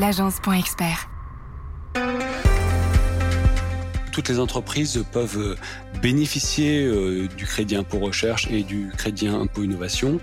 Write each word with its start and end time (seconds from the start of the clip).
l'agence.expert. 0.00 1.10
Toutes 4.12 4.28
les 4.28 4.38
entreprises 4.40 5.04
peuvent 5.12 5.56
bénéficier 6.02 6.84
euh, 6.84 7.28
du 7.36 7.44
crédit 7.44 7.76
impôt 7.76 7.98
recherche 7.98 8.48
et 8.50 8.62
du 8.62 8.90
crédit 8.96 9.28
impôt 9.28 9.62
innovation 9.62 10.18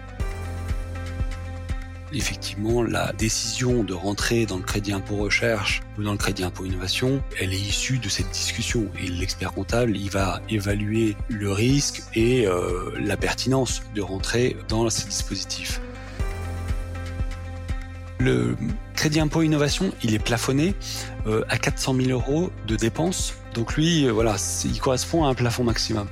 Effectivement, 2.14 2.84
la 2.84 3.12
décision 3.14 3.84
de 3.84 3.94
rentrer 3.94 4.46
dans 4.46 4.58
le 4.58 4.64
crédit 4.64 4.94
impôt 4.94 5.18
recherche 5.18 5.82
ou 5.98 6.04
dans 6.04 6.14
le 6.14 6.18
crédit 6.18 6.44
impôt 6.44 6.66
innovation, 6.66 7.22
elle 7.40 7.54
est 7.54 7.60
issue 7.60 8.00
de 8.00 8.08
cette 8.08 8.32
discussion. 8.32 8.88
Et 9.00 9.08
l'expert 9.08 9.54
comptable, 9.54 9.96
il 9.96 10.10
va 10.10 10.42
évaluer 10.50 11.18
le 11.28 11.52
risque 11.52 12.04
et 12.16 12.48
euh, 12.48 12.92
la 13.00 13.18
pertinence 13.18 13.84
de 13.94 14.02
rentrer 14.02 14.56
dans 14.70 14.90
ces 14.90 15.08
dispositifs. 15.08 15.82
Le 18.20 18.56
crédit 18.96 19.20
impôt 19.20 19.44
innovation, 19.44 19.94
il 20.04 20.14
est 20.16 20.20
plafonné 20.20 20.74
euh, 21.28 21.44
à 21.50 21.58
400 21.58 21.96
000 21.96 22.10
euros 22.10 22.52
de 22.68 22.76
dépenses. 22.76 23.36
Donc 23.54 23.76
lui, 23.76 24.06
euh, 24.06 24.12
voilà, 24.12 24.38
il 24.66 24.80
correspond 24.80 25.26
à 25.26 25.30
un 25.30 25.34
plafond 25.36 25.64
maximum. 25.64 26.08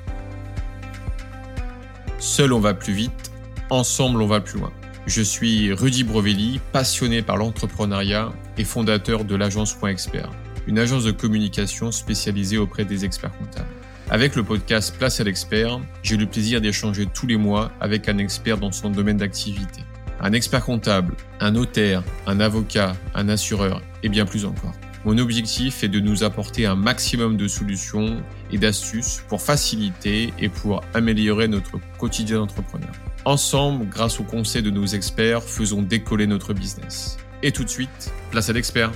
Seul 2.19 2.53
on 2.53 2.59
va 2.59 2.73
plus 2.73 2.93
vite, 2.93 3.31
ensemble 3.69 4.21
on 4.21 4.27
va 4.27 4.39
plus 4.39 4.59
loin. 4.59 4.71
Je 5.07 5.21
suis 5.21 5.73
Rudy 5.73 6.03
Brovelli, 6.03 6.59
passionné 6.71 7.21
par 7.21 7.37
l'entrepreneuriat 7.37 8.31
et 8.57 8.63
fondateur 8.63 9.23
de 9.23 9.35
l'agence 9.35 9.73
Point 9.73 9.89
Expert, 9.89 10.31
une 10.65 10.79
agence 10.79 11.03
de 11.03 11.11
communication 11.11 11.91
spécialisée 11.91 12.57
auprès 12.57 12.85
des 12.85 13.05
experts 13.05 13.37
comptables. 13.37 13.69
Avec 14.09 14.35
le 14.35 14.43
podcast 14.43 14.95
Place 14.97 15.19
à 15.19 15.23
l'expert, 15.23 15.79
j'ai 16.03 16.17
le 16.17 16.27
plaisir 16.27 16.61
d'échanger 16.61 17.07
tous 17.07 17.25
les 17.25 17.37
mois 17.37 17.71
avec 17.79 18.07
un 18.09 18.17
expert 18.19 18.57
dans 18.57 18.71
son 18.71 18.91
domaine 18.91 19.17
d'activité. 19.17 19.81
Un 20.21 20.33
expert 20.33 20.63
comptable, 20.63 21.15
un 21.39 21.51
notaire, 21.51 22.03
un 22.25 22.39
avocat, 22.39 22.95
un 23.13 23.29
assureur 23.29 23.81
et 24.03 24.09
bien 24.09 24.25
plus 24.25 24.45
encore. 24.45 24.73
Mon 25.05 25.19
objectif 25.19 25.83
est 25.83 25.87
de 25.87 25.99
nous 25.99 26.23
apporter 26.23 26.65
un 26.65 26.75
maximum 26.75 27.37
de 27.37 27.47
solutions 27.47 28.23
et 28.51 28.57
d'astuces 28.57 29.21
pour 29.27 29.39
faciliter 29.39 30.33
et 30.39 30.49
pour 30.49 30.81
améliorer 30.95 31.47
notre 31.47 31.79
quotidien 31.99 32.37
d'entrepreneur. 32.37 32.91
Ensemble, 33.23 33.87
grâce 33.87 34.19
au 34.19 34.23
conseil 34.23 34.63
de 34.63 34.71
nos 34.71 34.85
experts, 34.85 35.43
faisons 35.43 35.83
décoller 35.83 36.25
notre 36.25 36.53
business. 36.53 37.17
Et 37.43 37.51
tout 37.51 37.63
de 37.63 37.69
suite, 37.69 38.11
place 38.31 38.49
à 38.49 38.53
l'expert. 38.53 38.91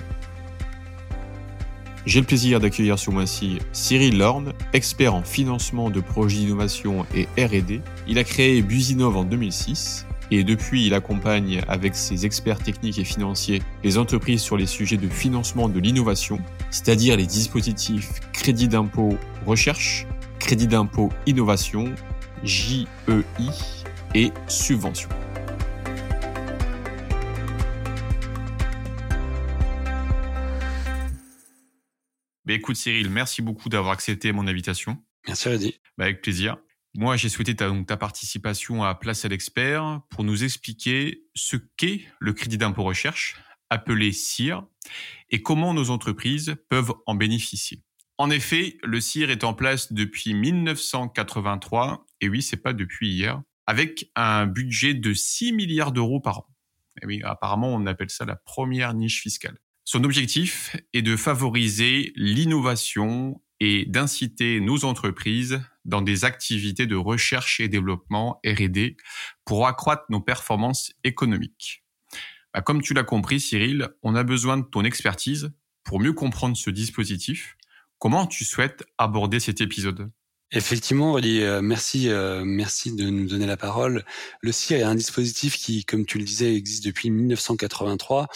J'ai 2.08 2.22
le 2.22 2.26
plaisir 2.26 2.60
d'accueillir 2.60 2.98
sur 2.98 3.12
moi-ci 3.12 3.60
Cyril 3.72 4.18
Lorne, 4.18 4.54
expert 4.74 5.14
en 5.14 5.22
financement 5.22 5.92
de 5.92 6.00
projets 6.00 6.40
d'innovation 6.40 7.06
et 7.14 7.28
R&D. 7.38 7.82
Il 8.08 8.18
a 8.18 8.24
créé 8.24 8.64
Businov 8.64 9.16
en 9.16 9.26
2006 9.26 10.08
et 10.32 10.44
depuis 10.44 10.86
il 10.86 10.94
accompagne 10.94 11.62
avec 11.68 11.96
ses 11.96 12.26
experts 12.26 12.60
techniques 12.60 13.00
et 13.00 13.04
financiers 13.04 13.62
les 13.84 13.98
entreprises 13.98 14.42
sur 14.42 14.58
les 14.58 14.66
sujets 14.66 14.98
de 14.98 15.10
financement 15.10 15.70
de 15.70 15.80
l'innovation, 15.80 16.40
c'est-à-dire 16.72 17.18
les 17.18 17.26
dispositifs 17.26 18.20
crédit 18.34 18.68
d'impôt 18.68 19.18
recherche, 19.46 20.06
crédit 20.40 20.68
d'impôt 20.68 21.10
innovation, 21.26 21.94
JEI 22.44 22.86
et 24.16 24.32
subventions. 24.48 25.10
Bah, 32.46 32.56
écoute 32.56 32.78
Cyril, 32.78 33.12
merci 33.12 33.44
beaucoup 33.44 33.70
d'avoir 33.70 33.94
accepté 33.94 34.32
mon 34.32 34.48
invitation. 34.48 34.98
Merci 35.28 35.50
Rudy. 35.50 35.80
Bah, 36.00 36.06
avec 36.06 36.22
plaisir. 36.24 36.58
Moi, 37.00 37.16
j'ai 37.16 37.30
souhaité 37.30 37.56
ta, 37.56 37.72
ta 37.88 37.96
participation 37.96 38.84
à 38.84 38.94
Place 38.94 39.24
à 39.24 39.30
l'expert 39.30 40.02
pour 40.10 40.26
nous 40.26 40.44
expliquer 40.44 41.24
ce 41.34 41.56
qu'est 41.56 42.02
le 42.20 42.34
crédit 42.34 42.58
d'impôt 42.58 42.84
recherche, 42.84 43.38
appelé 43.70 44.12
CIR, 44.12 44.66
et 45.30 45.42
comment 45.42 45.74
nos 45.74 45.92
entreprises 45.92 46.58
peuvent 46.68 46.92
en 47.06 47.16
bénéficier. 47.16 47.86
En 48.18 48.30
effet, 48.30 48.78
le 48.84 49.00
CIR 49.00 49.30
est 49.30 49.46
en 49.46 49.54
place 49.54 49.94
depuis 49.94 50.34
1983, 50.34 52.06
et 52.20 52.28
oui, 52.28 52.42
c'est 52.42 52.58
pas 52.58 52.74
depuis 52.74 53.14
hier, 53.14 53.42
avec 53.66 54.12
un 54.18 54.46
budget 54.46 54.94
de 54.94 55.14
6 55.14 55.54
milliards 55.54 55.94
d'euros 55.94 56.20
par 56.20 56.40
an. 56.40 56.48
Et 57.02 57.06
oui, 57.06 57.22
apparemment, 57.24 57.74
on 57.74 57.86
appelle 57.86 58.10
ça 58.10 58.26
la 58.26 58.36
première 58.36 58.94
niche 58.94 59.22
fiscale. 59.22 59.58
Son 59.86 60.04
objectif 60.04 60.76
est 60.92 61.02
de 61.02 61.16
favoriser 61.16 62.12
l'innovation 62.18 63.42
et 63.62 63.86
d'inciter 63.86 64.60
nos 64.60 64.84
entreprises 64.84 65.62
dans 65.90 66.02
des 66.02 66.24
activités 66.24 66.86
de 66.86 66.96
recherche 66.96 67.60
et 67.60 67.68
développement 67.68 68.40
R&D 68.46 68.96
pour 69.44 69.68
accroître 69.68 70.06
nos 70.10 70.22
performances 70.22 70.94
économiques. 71.04 71.84
Bah, 72.54 72.62
comme 72.62 72.82
tu 72.82 72.94
l'as 72.94 73.04
compris, 73.04 73.40
Cyril, 73.40 73.90
on 74.02 74.16
a 74.16 74.24
besoin 74.24 74.58
de 74.58 74.64
ton 74.64 74.84
expertise 74.84 75.52
pour 75.84 76.00
mieux 76.00 76.14
comprendre 76.14 76.56
ce 76.56 76.70
dispositif. 76.70 77.58
Comment 77.98 78.26
tu 78.26 78.46
souhaites 78.46 78.86
aborder 78.98 79.40
cet 79.40 79.62
épisode? 79.62 80.10
Effectivement, 80.52 81.14
Oli, 81.14 81.44
euh, 81.44 81.62
merci, 81.62 82.10
euh, 82.10 82.44
merci 82.44 82.96
de 82.96 83.08
nous 83.08 83.28
donner 83.28 83.46
la 83.46 83.58
parole. 83.58 84.04
Le 84.42 84.52
CIR 84.52 84.80
est 84.80 84.84
un 84.84 84.96
dispositif 84.96 85.56
qui, 85.56 85.86
comme 85.86 86.08
tu 86.08 86.18
le 86.18 86.24
disais, 86.24 86.56
existe 86.56 86.84
depuis 86.84 87.12
1983 87.12 88.28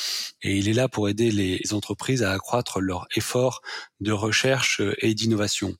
et 0.43 0.55
il 0.55 0.69
est 0.69 0.73
là 0.73 0.87
pour 0.87 1.09
aider 1.09 1.31
les 1.31 1.73
entreprises 1.73 2.21
à 2.21 2.31
accroître 2.31 2.81
leur 2.81 3.07
effort 3.15 3.61
de 3.99 4.11
recherche 4.11 4.79
et 4.99 5.15
d'innovation. 5.15 5.75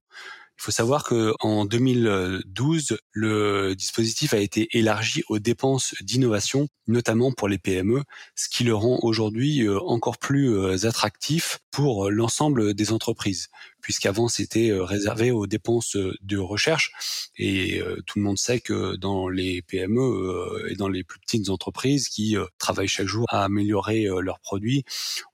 Il 0.59 0.64
faut 0.64 0.72
savoir 0.72 1.03
que 1.03 1.34
en 1.40 1.66
2012, 1.66 2.97
le 3.12 3.75
dispositif 3.75 4.34
a 4.34 4.38
été 4.38 4.68
élargi 4.78 5.24
aux 5.28 5.40
dépenses 5.40 5.96
d'innovation, 6.02 6.68
notamment 6.88 7.31
pour 7.31 7.47
les 7.47 7.58
PME, 7.58 8.03
ce 8.36 8.47
qui 8.50 8.63
le 8.63 8.75
rend 8.75 9.00
aujourd'hui 9.02 9.63
euh, 9.63 9.80
encore 9.81 10.18
plus 10.18 10.86
attractif 10.86 11.59
pour 11.72 12.09
l'ensemble 12.09 12.74
des 12.74 12.92
entreprises 12.92 13.47
puisqu'avant 13.83 14.27
c'était 14.29 14.71
euh, 14.71 14.83
réservé 14.83 15.29
aux 15.29 15.45
dépenses 15.45 15.95
euh, 15.95 16.16
de 16.21 16.38
recherche. 16.38 16.91
Et 17.38 17.79
euh, 17.81 18.01
tout 18.07 18.17
le 18.17 18.23
monde 18.23 18.39
sait 18.39 18.61
que 18.61 18.95
dans 18.95 19.27
les 19.27 19.61
PME 19.61 20.69
et 20.69 20.75
dans 20.75 20.88
les 20.88 21.03
plus 21.03 21.19
petites 21.19 21.49
entreprises 21.49 22.07
qui 22.07 22.35
travaillent 22.57 22.88
chaque 22.88 23.07
jour 23.07 23.25
à 23.29 23.44
améliorer 23.44 24.07
leurs 24.21 24.39
produits, 24.39 24.85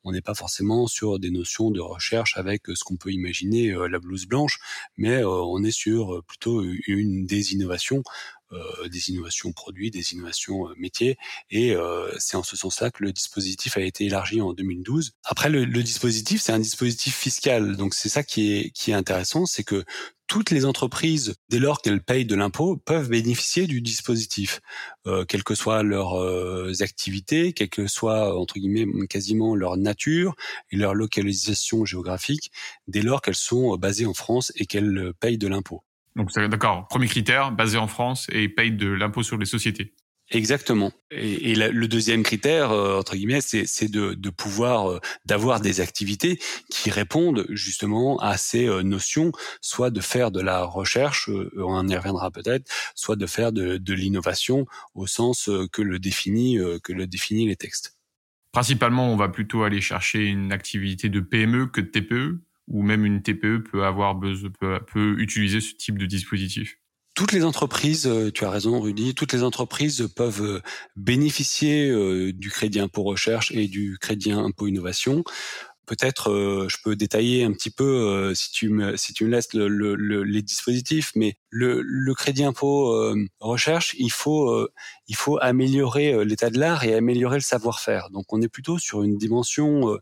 on 0.03 0.11
n'est 0.11 0.21
pas 0.21 0.33
forcément 0.33 0.87
sur 0.87 1.19
des 1.19 1.29
notions 1.29 1.69
de 1.69 1.79
recherche 1.79 2.37
avec 2.37 2.63
ce 2.67 2.83
qu'on 2.83 2.95
peut 2.95 3.11
imaginer 3.11 3.75
la 3.89 3.99
blouse 3.99 4.25
blanche, 4.25 4.59
mais 4.97 5.23
on 5.23 5.63
est 5.63 5.71
sur 5.71 6.23
plutôt 6.25 6.63
une 6.87 7.25
des 7.25 7.53
innovations 7.53 8.01
des 8.89 9.09
innovations 9.09 9.51
produits, 9.51 9.91
des 9.91 10.13
innovations 10.13 10.69
euh, 10.69 10.73
métiers. 10.77 11.17
Et 11.49 11.75
euh, 11.75 12.11
c'est 12.17 12.37
en 12.37 12.43
ce 12.43 12.55
sens-là 12.55 12.91
que 12.91 13.03
le 13.03 13.11
dispositif 13.11 13.77
a 13.77 13.81
été 13.81 14.05
élargi 14.05 14.41
en 14.41 14.53
2012. 14.53 15.11
Après, 15.23 15.49
le, 15.49 15.65
dispositif, 15.65 16.41
c'est 16.41 16.51
un 16.51 16.59
dispositif 16.59 17.15
fiscal. 17.15 17.75
Donc 17.75 17.93
c'est 17.93 18.09
ça 18.09 18.23
qui 18.23 18.71
est, 18.87 18.93
intéressant, 18.93 19.45
c'est 19.45 19.63
que 19.63 19.83
toutes 20.27 20.51
les 20.51 20.65
entreprises, 20.65 21.35
dès 21.49 21.59
lors 21.59 21.81
qu'elles 21.81 22.03
payent 22.03 22.25
de 22.25 22.35
l'impôt, 22.35 22.77
peuvent 22.77 23.09
bénéficier 23.09 23.65
du 23.65 23.81
dispositif, 23.81 24.61
euh, 25.07 25.25
quelles 25.25 25.43
que 25.43 25.55
soient 25.55 25.83
leurs 25.83 26.81
activités, 26.81 27.53
quelle 27.53 27.69
que 27.69 27.87
soit 27.87 28.37
entre 28.37 28.59
guillemets 28.59 29.07
quasiment 29.07 29.55
leur 29.55 29.77
nature 29.77 30.35
et 30.71 30.77
leur 30.77 30.93
localisation 30.93 31.85
géographique, 31.85 32.51
dès 32.87 33.01
lors 33.01 33.21
qu'elles 33.21 33.35
sont 33.35 33.75
basées 33.77 34.05
en 34.05 34.13
France 34.13 34.51
et 34.55 34.65
qu'elles 34.65 35.13
payent 35.19 35.39
de 35.39 35.47
l'impôt. 35.47 35.83
Donc 36.15 36.33
d'accord, 36.33 36.87
premier 36.87 37.07
critère, 37.07 37.51
basé 37.51 37.77
en 37.77 37.87
France 37.87 38.27
et 38.31 38.49
paye 38.49 38.71
de 38.71 38.89
l'impôt 38.89 39.23
sur 39.23 39.37
les 39.37 39.45
sociétés. 39.45 39.93
Exactement. 40.31 40.91
Et, 41.09 41.55
le 41.55 41.87
deuxième 41.87 42.21
critère, 42.21 42.71
euh, 42.71 42.99
entre 42.99 43.15
guillemets, 43.15 43.41
c'est 43.41 43.91
de, 43.91 44.13
de, 44.13 44.29
pouvoir 44.29 44.91
euh, 44.91 44.99
d'avoir 45.25 45.59
des 45.59 45.81
activités 45.81 46.39
qui 46.69 46.91
répondent 46.91 47.47
justement 47.49 48.19
à 48.19 48.37
ces 48.37 48.67
euh, 48.67 48.83
notions, 48.83 49.31
soit 49.59 49.89
de 49.89 50.01
faire 50.01 50.29
de 50.29 50.39
la 50.39 50.63
recherche, 50.63 51.29
on 51.57 51.87
y 51.87 51.95
reviendra 51.95 52.29
peut-être, 52.29 52.71
soit 52.93 53.15
de 53.15 53.25
faire 53.25 53.51
de, 53.51 53.77
de 53.77 53.93
l'innovation 53.93 54.67
au 54.93 55.07
sens 55.07 55.49
que 55.71 55.81
le 55.81 55.97
définit 55.97 56.59
que 56.83 56.93
le 56.93 57.07
définit 57.07 57.47
les 57.47 57.55
textes. 57.55 57.95
Principalement, 58.51 59.11
on 59.11 59.15
va 59.15 59.29
plutôt 59.29 59.63
aller 59.63 59.81
chercher 59.81 60.25
une 60.25 60.51
activité 60.51 61.09
de 61.09 61.19
PME 61.19 61.67
que 61.67 61.81
de 61.81 61.87
TPE 61.87 62.39
ou 62.69 62.83
même 62.83 63.05
une 63.05 63.21
TPE 63.21 63.63
peut 63.69 63.83
avoir 63.83 64.15
besoin, 64.15 64.49
peut, 64.87 65.15
utiliser 65.19 65.59
ce 65.59 65.75
type 65.75 65.97
de 65.97 66.05
dispositif 66.05 66.77
toutes 67.19 67.33
les 67.33 67.43
entreprises, 67.43 68.07
euh, 68.07 68.31
tu 68.31 68.45
as 68.45 68.49
raison 68.49 68.79
Rudy, 68.79 69.13
toutes 69.13 69.33
les 69.33 69.43
entreprises 69.43 70.07
peuvent 70.15 70.41
euh, 70.41 70.61
bénéficier 70.95 71.89
euh, 71.89 72.31
du 72.31 72.49
crédit 72.49 72.79
impôt 72.79 73.03
recherche 73.03 73.51
et 73.51 73.67
du 73.67 73.97
crédit 73.99 74.31
impôt 74.31 74.67
innovation. 74.67 75.25
Peut-être 75.85 76.67
je 76.69 76.77
peux 76.81 76.95
détailler 76.95 77.43
un 77.43 77.51
petit 77.51 77.71
peu 77.71 78.31
si 78.35 78.51
tu 78.51 78.69
me 78.69 78.93
laisses 79.25 79.53
le, 79.55 79.95
les 79.95 80.41
dispositifs, 80.43 81.11
mais 81.15 81.35
le, 81.49 82.13
crédit 82.13 82.43
impôt 82.43 82.95
recherche, 83.39 83.95
il 83.97 84.11
faut 84.11 84.69
améliorer 85.41 86.23
l'état 86.23 86.51
de 86.51 86.59
l'art 86.59 86.83
et 86.83 86.93
améliorer 86.93 87.37
le 87.37 87.41
savoir-faire. 87.41 88.11
Donc 88.11 88.31
on 88.31 88.39
est 88.39 88.47
plutôt 88.47 88.77
sur 88.77 89.01
une 89.01 89.17
dimension 89.17 89.97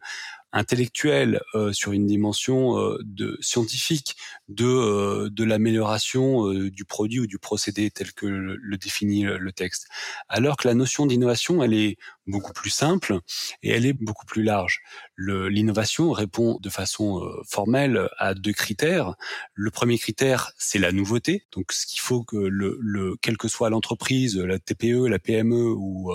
intellectuelle, 0.53 1.41
euh, 1.55 1.73
sur 1.73 1.91
une 1.91 2.05
dimension 2.05 2.77
euh, 2.77 2.97
de 3.03 3.37
scientifique 3.41 4.15
de 4.47 4.65
euh, 4.65 5.29
de 5.29 5.43
l'amélioration 5.43 6.47
du 6.69 6.85
produit 6.85 7.19
ou 7.19 7.27
du 7.27 7.37
procédé 7.37 7.91
tel 7.91 8.13
que 8.13 8.25
le, 8.25 8.77
définit 8.77 9.23
le 9.23 9.51
texte. 9.51 9.87
Alors 10.29 10.55
que 10.57 10.67
la 10.67 10.73
notion 10.73 11.05
d'innovation, 11.05 11.63
elle 11.63 11.73
est 11.73 11.97
beaucoup 12.27 12.53
plus 12.53 12.69
simple 12.69 13.19
et 13.63 13.71
elle 13.71 13.85
est 13.85 13.93
beaucoup 13.93 14.25
plus 14.25 14.43
large. 14.43 14.81
L'innovation 15.17 16.11
répond 16.11 16.59
de 16.61 16.69
façon 16.69 17.27
formelle 17.49 18.07
à 18.17 18.33
deux 18.33 18.53
critères. 18.53 19.15
Le 19.53 19.71
premier 19.71 19.97
critère, 19.97 20.51
c'est 20.57 20.79
la 20.79 20.91
nouveauté. 20.91 21.45
Donc, 21.51 21.71
ce 21.71 21.85
qu'il 21.85 21.99
faut 21.99 22.23
que 22.23 22.37
le, 22.37 22.77
le 22.81 23.15
quelle 23.21 23.37
que 23.37 23.47
soit 23.47 23.69
l'entreprise, 23.69 24.37
la 24.37 24.59
TPE, 24.59 25.07
la 25.07 25.19
PME 25.19 25.73
ou 25.75 26.11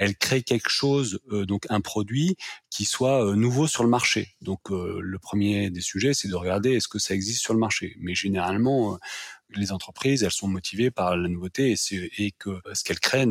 elle 0.00 0.16
crée 0.16 0.42
quelque 0.42 0.70
chose, 0.70 1.20
euh, 1.30 1.44
donc 1.44 1.66
un 1.68 1.82
produit 1.82 2.36
qui 2.70 2.86
soit 2.86 3.22
euh, 3.22 3.34
nouveau 3.34 3.66
sur 3.66 3.84
le 3.84 3.90
marché. 3.90 4.34
Donc 4.40 4.70
euh, 4.70 4.98
le 5.02 5.18
premier 5.18 5.68
des 5.68 5.82
sujets, 5.82 6.14
c'est 6.14 6.28
de 6.28 6.34
regarder 6.34 6.72
est-ce 6.72 6.88
que 6.88 6.98
ça 6.98 7.14
existe 7.14 7.42
sur 7.42 7.52
le 7.52 7.60
marché. 7.60 7.94
Mais 8.00 8.14
généralement, 8.14 8.98
les 9.50 9.72
entreprises, 9.72 10.22
elles 10.22 10.30
sont 10.30 10.48
motivées 10.48 10.90
par 10.90 11.18
la 11.18 11.28
nouveauté 11.28 11.74
et, 11.74 12.24
et 12.24 12.32
que 12.32 12.60
ce 12.72 12.82
qu'elles 12.82 12.98
créent 12.98 13.26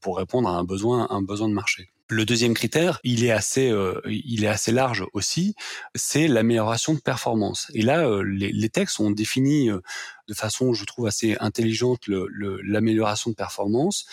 pour 0.00 0.18
répondre 0.18 0.48
à 0.48 0.52
un 0.52 0.64
besoin, 0.64 1.06
un 1.10 1.22
besoin 1.22 1.48
de 1.48 1.54
marché. 1.54 1.92
Le 2.10 2.24
deuxième 2.24 2.54
critère, 2.54 2.98
il 3.04 3.22
est 3.22 3.30
assez, 3.30 3.70
il 4.06 4.42
est 4.42 4.48
assez 4.48 4.72
large 4.72 5.04
aussi, 5.12 5.54
c'est 5.94 6.26
l'amélioration 6.26 6.94
de 6.94 7.00
performance. 7.00 7.70
Et 7.74 7.82
là, 7.82 8.22
les, 8.24 8.50
les, 8.50 8.68
textes 8.70 8.98
ont 8.98 9.10
défini 9.10 9.68
de 9.68 10.34
façon, 10.34 10.72
je 10.72 10.86
trouve, 10.86 11.06
assez 11.06 11.36
intelligente 11.38 12.08
l'amélioration 12.08 13.30
de 13.30 13.36
performance 13.36 14.06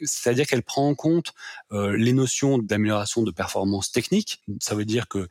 c'est-à-dire 0.00 0.46
qu'elle 0.46 0.62
prend 0.62 0.88
en 0.88 0.94
compte 0.94 1.32
euh, 1.72 1.96
les 1.96 2.12
notions 2.12 2.58
d'amélioration 2.58 3.22
de 3.22 3.30
performance 3.30 3.90
technique. 3.90 4.42
Ça 4.60 4.74
veut 4.74 4.84
dire 4.84 5.08
que 5.08 5.28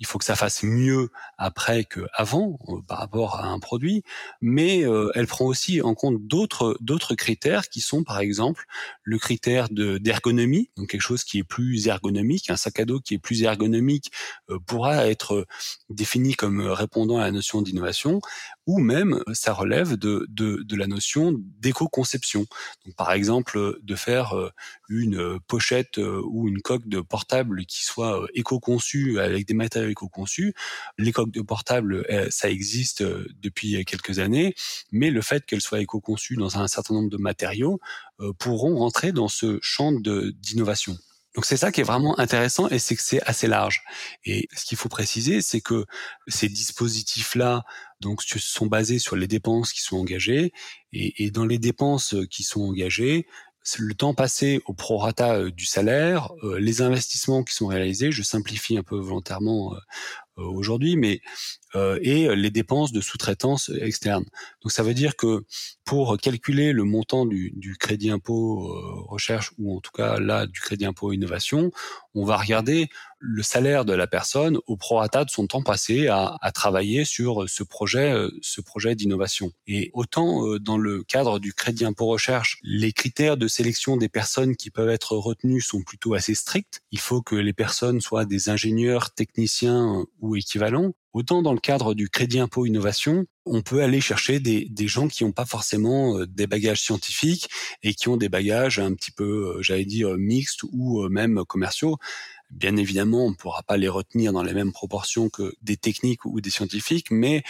il 0.00 0.06
faut 0.06 0.18
que 0.18 0.24
ça 0.24 0.36
fasse 0.36 0.62
mieux 0.62 1.10
après 1.38 1.84
qu'avant 1.84 2.56
euh, 2.68 2.80
par 2.86 2.98
rapport 2.98 3.34
à 3.34 3.46
un 3.46 3.58
produit, 3.58 4.04
mais 4.40 4.86
euh, 4.86 5.10
elle 5.16 5.26
prend 5.26 5.44
aussi 5.44 5.82
en 5.82 5.94
compte 5.94 6.24
d'autres 6.24 7.14
critères 7.16 7.68
qui 7.68 7.80
sont 7.80 8.04
par 8.04 8.20
exemple 8.20 8.64
le 9.02 9.18
critère 9.18 9.68
de 9.70 9.98
d'ergonomie, 9.98 10.70
donc 10.76 10.90
quelque 10.90 11.00
chose 11.00 11.24
qui 11.24 11.38
est 11.38 11.44
plus 11.44 11.88
ergonomique, 11.88 12.48
un 12.48 12.56
sac 12.56 12.78
à 12.78 12.84
dos 12.84 13.00
qui 13.00 13.14
est 13.14 13.18
plus 13.18 13.42
ergonomique 13.42 14.12
pourra 14.66 15.08
être 15.08 15.46
défini 15.90 16.34
comme 16.34 16.60
répondant 16.60 17.18
à 17.18 17.22
la 17.22 17.32
notion 17.32 17.60
d'innovation, 17.60 18.20
ou 18.68 18.78
même 18.78 19.20
ça 19.32 19.52
relève 19.52 19.96
de 19.96 20.24
de, 20.28 20.62
de 20.62 20.76
la 20.76 20.86
notion 20.86 21.34
d'éco-conception. 21.58 22.46
Par 22.96 23.10
exemple 23.10 23.78
de 23.82 23.94
faire 23.96 24.34
une 24.88 25.40
pochette 25.48 25.98
ou 25.98 26.46
une 26.46 26.62
coque 26.62 26.86
de 26.86 27.00
portable 27.00 27.64
qui 27.66 27.84
soit 27.84 28.28
éco-conçue 28.34 29.18
avec 29.18 29.46
des 29.46 29.54
matériaux 29.54 29.90
éco-conçus. 29.90 30.54
Les 30.98 31.12
coques 31.12 31.32
de 31.32 31.42
portable, 31.42 32.06
euh, 32.10 32.28
ça 32.30 32.50
existe 32.50 33.02
euh, 33.02 33.26
depuis 33.40 33.84
quelques 33.84 34.18
années, 34.18 34.54
mais 34.92 35.10
le 35.10 35.22
fait 35.22 35.44
qu'elles 35.46 35.60
soient 35.60 35.80
éco-conçues 35.80 36.36
dans 36.36 36.58
un 36.58 36.68
certain 36.68 36.94
nombre 36.94 37.10
de 37.10 37.16
matériaux 37.16 37.80
euh, 38.20 38.32
pourront 38.38 38.76
rentrer 38.76 39.12
dans 39.12 39.28
ce 39.28 39.58
champ 39.62 39.92
d'innovation. 39.92 40.96
Donc 41.34 41.44
c'est 41.44 41.56
ça 41.56 41.70
qui 41.70 41.82
est 41.82 41.84
vraiment 41.84 42.18
intéressant 42.18 42.68
et 42.68 42.78
c'est 42.78 42.96
que 42.96 43.02
c'est 43.02 43.22
assez 43.22 43.46
large. 43.46 43.82
Et 44.24 44.48
ce 44.56 44.64
qu'il 44.64 44.76
faut 44.76 44.88
préciser, 44.88 45.40
c'est 45.40 45.60
que 45.60 45.84
ces 46.26 46.48
dispositifs-là, 46.48 47.62
donc, 48.00 48.22
sont 48.22 48.66
basés 48.66 48.98
sur 48.98 49.16
les 49.16 49.26
dépenses 49.26 49.72
qui 49.72 49.82
sont 49.82 49.96
engagées 49.96 50.52
et, 50.92 51.24
et 51.24 51.30
dans 51.30 51.46
les 51.46 51.58
dépenses 51.58 52.14
qui 52.30 52.42
sont 52.42 52.62
engagées, 52.62 53.26
le 53.76 53.94
temps 53.94 54.14
passé 54.14 54.62
au 54.64 54.72
prorata 54.72 55.50
du 55.50 55.66
salaire, 55.66 56.30
les 56.58 56.80
investissements 56.80 57.44
qui 57.44 57.54
sont 57.54 57.66
réalisés, 57.66 58.12
je 58.12 58.22
simplifie 58.22 58.78
un 58.78 58.82
peu 58.82 58.96
volontairement 58.96 59.74
aujourd'hui, 60.36 60.96
mais 60.96 61.20
euh, 61.74 61.98
et 62.02 62.34
les 62.34 62.50
dépenses 62.50 62.92
de 62.92 63.00
sous-traitance 63.00 63.70
externe. 63.80 64.24
Donc 64.62 64.72
ça 64.72 64.82
veut 64.82 64.94
dire 64.94 65.16
que 65.16 65.44
pour 65.84 66.16
calculer 66.18 66.72
le 66.72 66.84
montant 66.84 67.26
du, 67.26 67.52
du 67.56 67.76
crédit 67.76 68.10
impôt 68.10 68.68
euh, 68.68 69.02
recherche 69.06 69.52
ou 69.58 69.76
en 69.76 69.80
tout 69.80 69.90
cas 69.92 70.18
là 70.18 70.46
du 70.46 70.60
crédit 70.60 70.86
impôt 70.86 71.12
innovation, 71.12 71.70
on 72.14 72.24
va 72.24 72.36
regarder 72.36 72.88
le 73.20 73.42
salaire 73.42 73.84
de 73.84 73.92
la 73.92 74.06
personne 74.06 74.58
au 74.66 74.76
prorata 74.76 75.24
de 75.24 75.30
son 75.30 75.46
temps 75.46 75.62
passé 75.62 76.06
à, 76.08 76.36
à 76.40 76.52
travailler 76.52 77.04
sur 77.04 77.48
ce 77.48 77.62
projet, 77.62 78.12
euh, 78.12 78.30
ce 78.40 78.60
projet 78.60 78.94
d'innovation. 78.94 79.52
Et 79.66 79.90
autant 79.92 80.56
dans 80.58 80.78
le 80.78 81.02
cadre 81.02 81.38
du 81.38 81.52
crédit 81.52 81.84
impôt 81.84 82.06
recherche, 82.06 82.58
les 82.62 82.92
critères 82.92 83.36
de 83.36 83.48
sélection 83.48 83.96
des 83.96 84.08
personnes 84.08 84.56
qui 84.56 84.70
peuvent 84.70 84.88
être 84.88 85.16
retenues 85.16 85.60
sont 85.60 85.82
plutôt 85.82 86.14
assez 86.14 86.34
stricts. 86.34 86.80
Il 86.92 87.00
faut 87.00 87.22
que 87.22 87.34
les 87.34 87.52
personnes 87.52 88.00
soient 88.00 88.24
des 88.24 88.48
ingénieurs, 88.48 89.10
techniciens 89.10 90.04
ou 90.20 90.36
équivalents. 90.36 90.92
Autant 91.18 91.42
dans 91.42 91.52
le 91.52 91.58
cadre 91.58 91.94
du 91.94 92.08
crédit 92.08 92.38
impôt 92.38 92.64
innovation, 92.64 93.26
on 93.44 93.60
peut 93.60 93.82
aller 93.82 94.00
chercher 94.00 94.38
des, 94.38 94.68
gens 94.86 95.08
qui 95.08 95.24
n'ont 95.24 95.32
pas 95.32 95.46
forcément 95.46 96.16
euh, 96.16 96.28
des 96.28 96.46
bagages 96.46 96.80
scientifiques 96.80 97.48
et 97.82 97.92
qui 97.94 98.08
ont 98.08 98.16
des 98.16 98.28
bagages 98.28 98.78
un 98.78 98.94
petit 98.94 99.10
peu, 99.10 99.56
euh, 99.56 99.60
j'allais 99.60 99.84
dire, 99.84 100.16
mixtes 100.16 100.60
ou 100.70 101.02
euh, 101.02 101.08
même 101.08 101.42
commerciaux. 101.44 101.96
Bien 102.52 102.76
évidemment, 102.76 103.26
on 103.26 103.30
ne 103.30 103.34
pourra 103.34 103.64
pas 103.64 103.76
les 103.76 103.88
retenir 103.88 104.32
dans 104.32 104.44
les 104.44 104.54
mêmes 104.54 104.70
proportions 104.70 105.28
que 105.28 105.52
des 105.60 105.76
techniques 105.76 106.24
ou 106.24 106.40
des 106.40 106.50
scientifiques, 106.50 107.10
mais 107.10 107.42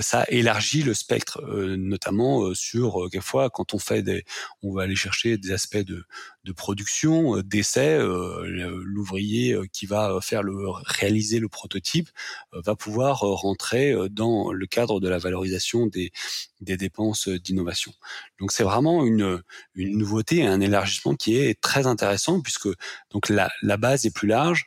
ça 0.00 0.24
élargit 0.28 0.82
le 0.82 0.94
spectre, 0.94 1.42
notamment 1.76 2.54
sur 2.54 3.06
quelquefois 3.10 3.50
quand 3.50 3.74
on 3.74 3.78
fait 3.78 4.02
des, 4.02 4.24
on 4.62 4.72
va 4.72 4.84
aller 4.84 4.96
chercher 4.96 5.36
des 5.36 5.52
aspects 5.52 5.76
de, 5.76 6.06
de 6.44 6.52
production, 6.52 7.40
d'essai. 7.42 7.98
L'ouvrier 8.00 9.56
qui 9.72 9.86
va 9.86 10.18
faire 10.22 10.42
le 10.42 10.68
réaliser 10.68 11.38
le 11.38 11.48
prototype 11.48 12.08
va 12.52 12.74
pouvoir 12.76 13.20
rentrer 13.20 13.94
dans 14.10 14.52
le 14.52 14.66
cadre 14.66 15.00
de 15.00 15.08
la 15.08 15.18
valorisation 15.18 15.86
des 15.86 16.12
des 16.60 16.76
dépenses 16.76 17.28
d'innovation. 17.28 17.92
Donc 18.38 18.52
c'est 18.52 18.62
vraiment 18.62 19.04
une, 19.04 19.42
une 19.74 19.96
nouveauté 19.96 20.46
un 20.46 20.60
élargissement 20.60 21.14
qui 21.14 21.36
est 21.36 21.60
très 21.60 21.86
intéressant 21.86 22.40
puisque 22.40 22.68
donc 23.10 23.28
la, 23.28 23.50
la 23.62 23.76
base 23.76 24.06
est 24.06 24.14
plus 24.14 24.28
large 24.28 24.66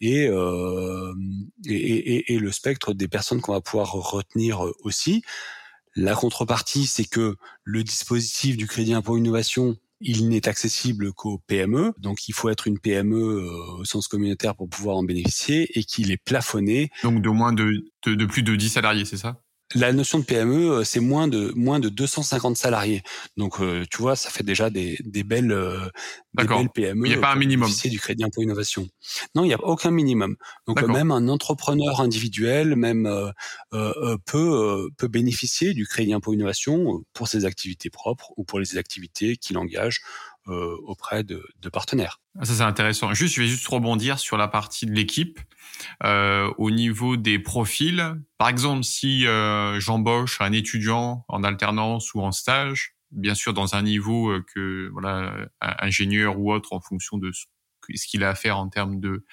et, 0.00 0.26
euh, 0.28 1.14
et, 1.66 1.74
et, 1.74 2.34
et, 2.34 2.38
le 2.38 2.52
spectre 2.52 2.94
des 2.94 3.08
personnes 3.08 3.40
qu'on 3.40 3.52
va 3.52 3.60
pouvoir 3.60 3.92
retenir 3.92 4.60
aussi. 4.80 5.22
La 5.96 6.14
contrepartie, 6.14 6.86
c'est 6.86 7.04
que 7.04 7.36
le 7.62 7.84
dispositif 7.84 8.56
du 8.56 8.66
crédit 8.66 8.94
impôt 8.94 9.16
innovation 9.16 9.76
il 10.04 10.28
n'est 10.28 10.48
accessible 10.48 11.12
qu'aux 11.12 11.38
PME, 11.46 11.92
donc 11.98 12.28
il 12.28 12.32
faut 12.32 12.50
être 12.50 12.66
une 12.68 12.78
PME 12.78 13.16
euh, 13.16 13.80
au 13.80 13.84
sens 13.84 14.06
communautaire 14.06 14.54
pour 14.54 14.68
pouvoir 14.68 14.96
en 14.96 15.02
bénéficier 15.02 15.66
et 15.78 15.82
qu'il 15.82 16.12
est 16.12 16.22
plafonné. 16.22 16.90
Donc 17.02 17.22
de 17.22 17.30
moins 17.30 17.52
de, 17.52 17.84
de, 18.06 18.26
plus 18.26 18.42
de 18.42 18.54
10 18.54 18.68
salariés, 18.68 19.04
c'est 19.04 19.16
ça? 19.16 19.40
La 19.74 19.92
notion 19.92 20.18
de 20.18 20.24
PME, 20.24 20.70
euh, 20.70 20.84
c'est 20.84 21.00
moins 21.00 21.28
de 21.28 21.52
moins 21.54 21.80
de 21.80 21.88
250 21.88 22.56
salariés. 22.56 23.02
Donc, 23.36 23.60
euh, 23.60 23.84
tu 23.90 24.02
vois, 24.02 24.16
ça 24.16 24.30
fait 24.30 24.42
déjà 24.42 24.70
des, 24.70 24.98
des 25.04 25.22
belles, 25.22 25.52
euh, 25.52 25.88
des 26.34 26.44
belles 26.44 26.70
PME. 26.70 27.06
Il 27.06 27.10
n'y 27.10 27.16
a 27.16 27.20
pas 27.20 27.32
un 27.32 27.36
minimum. 27.36 27.70
du 27.84 27.98
crédit 27.98 28.24
impôt 28.24 28.42
innovation. 28.42 28.88
Non, 29.34 29.44
il 29.44 29.48
n'y 29.48 29.54
a 29.54 29.62
aucun 29.62 29.90
minimum. 29.90 30.36
Donc, 30.66 30.82
même 30.82 31.10
un 31.10 31.28
entrepreneur 31.28 32.00
individuel, 32.00 32.76
même 32.76 33.32
peut 34.26 34.88
peut 34.96 35.08
bénéficier 35.08 35.74
du 35.74 35.86
crédit 35.86 36.12
impôt 36.12 36.32
innovation 36.32 37.02
pour 37.12 37.28
ses 37.28 37.44
activités 37.44 37.90
propres 37.90 38.32
ou 38.36 38.44
pour 38.44 38.58
les 38.58 38.76
activités 38.76 39.36
qu'il 39.36 39.58
engage 39.58 40.00
euh, 40.48 40.76
auprès 40.84 41.24
de, 41.24 41.42
de, 41.62 41.68
partenaires. 41.70 42.20
Ça 42.42 42.54
c'est 42.54 42.62
intéressant. 42.62 43.14
Juste, 43.14 43.34
je 43.36 43.42
vais 43.42 43.46
juste 43.46 43.66
rebondir 43.68 44.18
sur 44.18 44.36
la 44.36 44.48
partie 44.48 44.86
de 44.86 44.92
l'équipe 44.92 45.38
euh, 46.02 46.52
au 46.58 46.70
niveau 46.72 47.16
des 47.16 47.38
profils. 47.38 48.16
Par 48.38 48.48
exemple, 48.48 48.82
si 48.82 49.26
euh, 49.26 49.78
j'embauche 49.78 50.40
un 50.40 50.52
étudiant 50.52 51.24
en 51.28 51.44
alternance 51.44 52.12
ou 52.12 52.20
en 52.22 52.32
stage, 52.32 52.96
bien 53.12 53.34
sûr 53.34 53.54
dans 53.54 53.76
un 53.76 53.82
niveau 53.82 54.30
euh, 54.30 54.44
que 54.54 54.88
voilà 54.92 55.32
ingénieur 55.60 56.38
ou 56.38 56.52
autre 56.52 56.72
en 56.72 56.80
fonction 56.80 57.18
de 57.18 57.30
ce, 57.30 57.44
qu'il 58.06 58.24
a 58.24 58.30
à 58.30 58.34
faire 58.34 58.58
en 58.58 58.68
termes 58.68 58.98
de, 58.98 59.24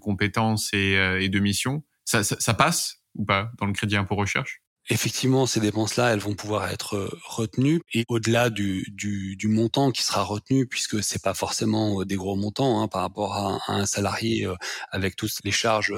compétences 0.00 0.72
et, 0.72 0.96
euh, 0.96 1.20
et 1.20 1.28
de 1.28 1.38
missions, 1.40 1.84
ça, 2.04 2.24
ça, 2.24 2.36
ça 2.38 2.54
passe 2.54 3.02
ou 3.14 3.24
pas 3.24 3.50
dans 3.58 3.66
le 3.66 3.72
crédit 3.72 3.96
impôt 3.96 4.14
recherche? 4.14 4.62
Effectivement, 4.90 5.46
ces 5.46 5.60
dépenses-là, 5.60 6.12
elles 6.12 6.18
vont 6.18 6.34
pouvoir 6.34 6.70
être 6.70 6.96
euh, 6.96 7.20
retenues 7.26 7.82
et 7.92 8.04
au-delà 8.08 8.48
du, 8.48 8.86
du, 8.88 9.36
du, 9.36 9.46
montant 9.48 9.90
qui 9.90 10.02
sera 10.02 10.22
retenu, 10.22 10.66
puisque 10.66 11.02
c'est 11.04 11.22
pas 11.22 11.34
forcément 11.34 12.00
euh, 12.00 12.04
des 12.06 12.16
gros 12.16 12.36
montants 12.36 12.80
hein, 12.80 12.88
par 12.88 13.02
rapport 13.02 13.34
à, 13.36 13.60
un 13.68 13.84
salarié 13.84 14.46
euh, 14.46 14.54
avec 14.90 15.14
toutes 15.16 15.32
les 15.44 15.50
charges 15.50 15.92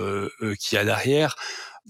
qu'il 0.58 0.76
y 0.76 0.78
a 0.78 0.84
derrière. 0.84 1.36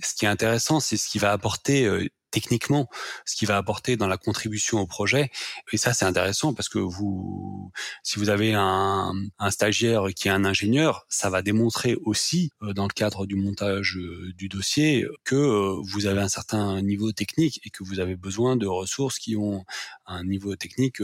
Ce 0.02 0.14
qui 0.14 0.26
est 0.26 0.28
intéressant, 0.28 0.78
c'est 0.78 0.98
ce 0.98 1.08
qui 1.08 1.18
va 1.18 1.32
apporter 1.32 1.88
techniquement 2.30 2.88
ce 3.24 3.36
qu'il 3.36 3.48
va 3.48 3.56
apporter 3.56 3.96
dans 3.96 4.06
la 4.06 4.16
contribution 4.16 4.80
au 4.80 4.86
projet. 4.86 5.30
Et 5.72 5.76
ça, 5.76 5.92
c'est 5.92 6.04
intéressant 6.04 6.54
parce 6.54 6.68
que 6.68 6.78
vous, 6.78 7.72
si 8.02 8.18
vous 8.18 8.28
avez 8.30 8.54
un, 8.54 9.12
stagiaire 9.50 10.06
qui 10.14 10.28
est 10.28 10.30
un 10.30 10.44
ingénieur, 10.44 11.04
ça 11.08 11.30
va 11.30 11.42
démontrer 11.42 11.96
aussi, 12.04 12.50
euh, 12.62 12.72
dans 12.72 12.84
le 12.84 12.92
cadre 12.92 13.26
du 13.26 13.36
montage 13.36 13.96
euh, 13.96 14.32
du 14.36 14.48
dossier, 14.48 15.06
que 15.24 15.34
euh, 15.34 15.80
vous 15.82 16.06
avez 16.06 16.20
un 16.20 16.28
certain 16.28 16.80
niveau 16.82 17.12
technique 17.12 17.60
et 17.64 17.70
que 17.70 17.82
vous 17.82 18.00
avez 18.00 18.16
besoin 18.16 18.56
de 18.56 18.66
ressources 18.66 19.18
qui 19.18 19.36
ont 19.36 19.64
un 20.06 20.24
niveau 20.24 20.56
technique 20.56 21.02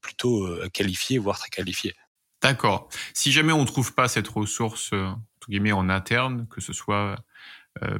plutôt 0.00 0.48
qualifié, 0.72 1.18
voire 1.18 1.38
très 1.38 1.48
qualifié. 1.48 1.94
D'accord. 2.42 2.88
Si 3.12 3.32
jamais 3.32 3.52
on 3.52 3.62
ne 3.62 3.66
trouve 3.66 3.94
pas 3.94 4.08
cette 4.08 4.28
ressource, 4.28 4.92
entre 4.92 5.48
guillemets, 5.48 5.72
en 5.72 5.88
interne, 5.88 6.46
que 6.48 6.60
ce 6.60 6.72
soit 6.72 7.16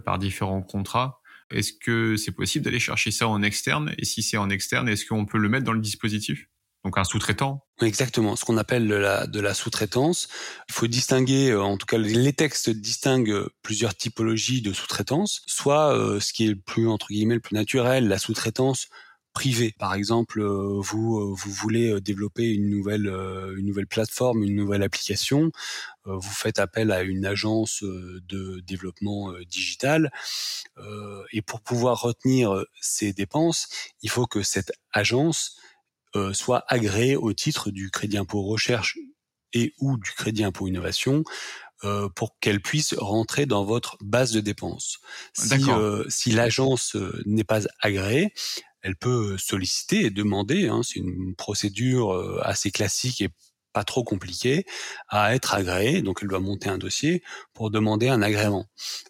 par 0.04 0.18
différents 0.18 0.62
contrats, 0.62 1.20
est-ce 1.50 1.72
que 1.72 2.16
c'est 2.16 2.32
possible 2.32 2.64
d'aller 2.64 2.80
chercher 2.80 3.10
ça 3.10 3.28
en 3.28 3.42
externe? 3.42 3.94
Et 3.98 4.04
si 4.04 4.22
c'est 4.22 4.36
en 4.36 4.50
externe, 4.50 4.88
est-ce 4.88 5.04
qu'on 5.06 5.26
peut 5.26 5.38
le 5.38 5.48
mettre 5.48 5.64
dans 5.64 5.72
le 5.72 5.80
dispositif? 5.80 6.46
Donc 6.84 6.98
un 6.98 7.04
sous-traitant 7.04 7.64
Exactement, 7.80 8.36
ce 8.36 8.44
qu'on 8.44 8.58
appelle 8.58 8.86
de 8.86 9.40
la, 9.40 9.54
sous-traitance. 9.54 10.28
Il 10.68 10.74
faut 10.74 10.86
distinguer, 10.86 11.50
euh, 11.50 11.62
en 11.62 11.78
tout 11.78 11.86
cas 11.86 11.96
les 11.96 12.32
textes 12.34 12.68
distinguent 12.70 13.46
plusieurs 13.62 13.96
typologies 13.96 14.60
de 14.60 14.72
sous-traitance. 14.72 15.42
Soit 15.46 15.96
euh, 15.96 16.20
ce 16.20 16.32
qui 16.32 16.44
est 16.44 16.50
le 16.50 16.60
plus, 16.60 16.86
entre 16.86 17.08
guillemets, 17.08 17.34
le 17.34 17.40
plus 17.40 17.54
naturel, 17.54 18.06
la 18.06 18.18
sous-traitance 18.18 18.88
privée. 19.34 19.74
Par 19.78 19.94
exemple, 19.94 20.40
euh, 20.40 20.80
vous 20.80 21.34
vous 21.34 21.50
voulez 21.50 22.00
développer 22.00 22.50
une 22.50 22.70
nouvelle 22.70 23.06
une 23.56 23.66
nouvelle 23.66 23.86
plateforme, 23.86 24.42
une 24.42 24.56
nouvelle 24.56 24.82
application, 24.82 25.50
vous 26.06 26.20
faites 26.20 26.58
appel 26.58 26.90
à 26.90 27.02
une 27.02 27.26
agence 27.26 27.82
de 27.82 28.60
développement 28.60 29.32
digital 29.48 30.12
et 31.32 31.42
pour 31.42 31.60
pouvoir 31.62 32.00
retenir 32.00 32.64
ces 32.80 33.12
dépenses, 33.12 33.68
il 34.02 34.10
faut 34.10 34.26
que 34.26 34.42
cette 34.42 34.72
agence 34.92 35.56
euh, 36.16 36.32
soit 36.32 36.64
agréé 36.68 37.16
au 37.16 37.32
titre 37.32 37.72
du 37.72 37.90
crédit 37.90 38.18
impôt 38.18 38.42
recherche 38.42 38.98
et 39.52 39.74
ou 39.80 39.96
du 39.96 40.12
crédit 40.12 40.44
impôt 40.44 40.68
innovation 40.68 41.24
euh, 41.82 42.08
pour 42.08 42.38
qu'elle 42.38 42.60
puisse 42.60 42.94
rentrer 42.96 43.46
dans 43.46 43.64
votre 43.64 43.96
base 44.00 44.30
de 44.30 44.40
dépenses. 44.40 45.00
Si, 45.32 45.68
euh, 45.68 46.04
si 46.08 46.30
l'agence 46.30 46.96
n'est 47.26 47.42
pas 47.42 47.62
agréée, 47.80 48.32
elle 48.84 48.96
peut 48.96 49.36
solliciter 49.38 50.04
et 50.04 50.10
demander, 50.10 50.68
hein, 50.68 50.82
c'est 50.84 51.00
une 51.00 51.34
procédure 51.34 52.40
assez 52.44 52.70
classique 52.70 53.20
et 53.22 53.30
pas 53.74 53.84
trop 53.84 54.04
compliqué 54.04 54.64
à 55.08 55.34
être 55.34 55.52
agréé. 55.52 56.00
Donc, 56.00 56.20
elle 56.22 56.28
doit 56.28 56.40
monter 56.40 56.70
un 56.70 56.78
dossier 56.78 57.22
pour 57.52 57.70
demander 57.70 58.08
un 58.08 58.22
agrément. 58.22 58.66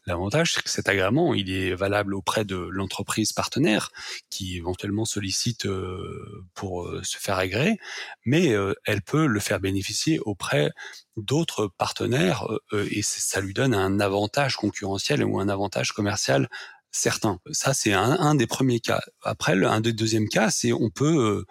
L'avantage, 0.07 0.55
c'est 0.55 0.63
que 0.63 0.71
cet 0.71 0.89
agrément, 0.89 1.35
il 1.35 1.53
est 1.53 1.75
valable 1.75 2.15
auprès 2.15 2.45
de 2.45 2.57
l'entreprise 2.57 3.33
partenaire 3.33 3.93
qui 4.31 4.57
éventuellement 4.57 5.05
sollicite 5.05 5.67
euh, 5.67 6.45
pour 6.55 6.87
euh, 6.87 7.03
se 7.05 7.19
faire 7.19 7.37
agréer, 7.37 7.77
mais 8.25 8.53
euh, 8.53 8.75
elle 8.87 9.03
peut 9.03 9.27
le 9.27 9.39
faire 9.39 9.61
bénéficier 9.61 10.19
auprès 10.21 10.71
d'autres 11.17 11.69
partenaires 11.79 12.49
et 12.73 13.03
ça 13.03 13.41
lui 13.41 13.55
donne 13.55 13.73
un 13.73 14.01
avantage 14.01 14.57
concurrentiel 14.57 15.23
ou 15.23 15.39
un 15.39 15.49
avantage 15.49 15.93
commercial 15.93 16.49
certain. 16.95 17.39
Ça, 17.51 17.75
c'est 17.75 17.93
un, 17.93 18.19
un, 18.19 18.35
des 18.35 18.47
premiers 18.47 18.81
cas. 18.81 19.01
Après, 19.23 19.53
un 19.65 19.81
des 19.81 19.93
deuxièmes 19.93 20.29
cas, 20.29 20.51
c'est 20.51 20.73
on 20.73 20.91
peut 20.91 21.45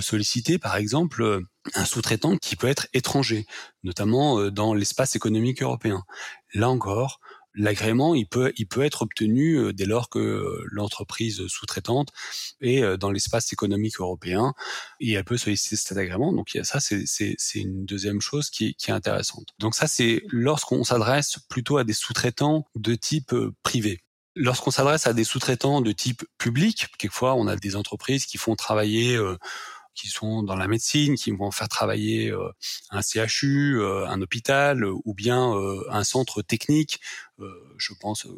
solliciter, 0.00 0.58
par 0.58 0.76
exemple, 0.76 1.42
un 1.74 1.84
sous-traitant 1.84 2.36
qui 2.36 2.56
peut 2.56 2.66
être 2.66 2.86
étranger, 2.92 3.46
notamment 3.82 4.38
euh, 4.38 4.50
dans 4.50 4.74
l'espace 4.74 5.16
économique 5.16 5.62
européen. 5.62 6.02
Là 6.52 6.68
encore, 6.68 7.20
l'agrément, 7.54 8.14
il 8.14 8.26
peut, 8.26 8.52
il 8.56 8.66
peut 8.66 8.82
être 8.82 9.02
obtenu 9.02 9.56
euh, 9.56 9.72
dès 9.72 9.86
lors 9.86 10.10
que 10.10 10.18
euh, 10.18 10.64
l'entreprise 10.66 11.46
sous-traitante 11.46 12.10
est 12.60 12.98
dans 12.98 13.10
l'espace 13.10 13.52
économique 13.52 13.98
européen 13.98 14.52
et 15.00 15.12
elle 15.12 15.24
peut 15.24 15.36
solliciter 15.36 15.76
cet 15.76 15.96
agrément. 15.96 16.32
Donc 16.32 16.58
ça, 16.62 16.80
c'est 16.80 17.34
une 17.54 17.86
deuxième 17.86 18.20
chose 18.20 18.50
qui, 18.50 18.74
qui 18.74 18.90
est 18.90 18.94
intéressante. 18.94 19.48
Donc 19.58 19.74
ça, 19.74 19.86
c'est 19.86 20.22
lorsqu'on 20.28 20.84
s'adresse 20.84 21.38
plutôt 21.48 21.78
à 21.78 21.84
des 21.84 21.92
sous-traitants 21.92 22.66
de 22.74 22.94
type 22.94 23.34
privé. 23.62 24.00
Lorsqu'on 24.36 24.70
s'adresse 24.70 25.06
à 25.06 25.12
des 25.12 25.24
sous-traitants 25.24 25.80
de 25.80 25.92
type 25.92 26.24
public, 26.38 26.88
quelquefois 26.98 27.34
on 27.34 27.46
a 27.46 27.56
des 27.56 27.76
entreprises 27.76 28.26
qui 28.26 28.38
font 28.38 28.56
travailler 28.56 29.18
qui 29.94 30.08
sont 30.08 30.42
dans 30.42 30.56
la 30.56 30.66
médecine, 30.66 31.14
qui 31.14 31.30
vont 31.30 31.50
faire 31.50 31.68
travailler 31.68 32.30
euh, 32.30 32.50
un 32.90 33.00
CHU, 33.00 33.78
euh, 33.80 34.06
un 34.08 34.20
hôpital 34.20 34.84
ou 34.84 35.14
bien 35.14 35.54
euh, 35.54 35.84
un 35.90 36.04
centre 36.04 36.42
technique. 36.42 37.00
je 37.76 37.92
pense, 38.00 38.28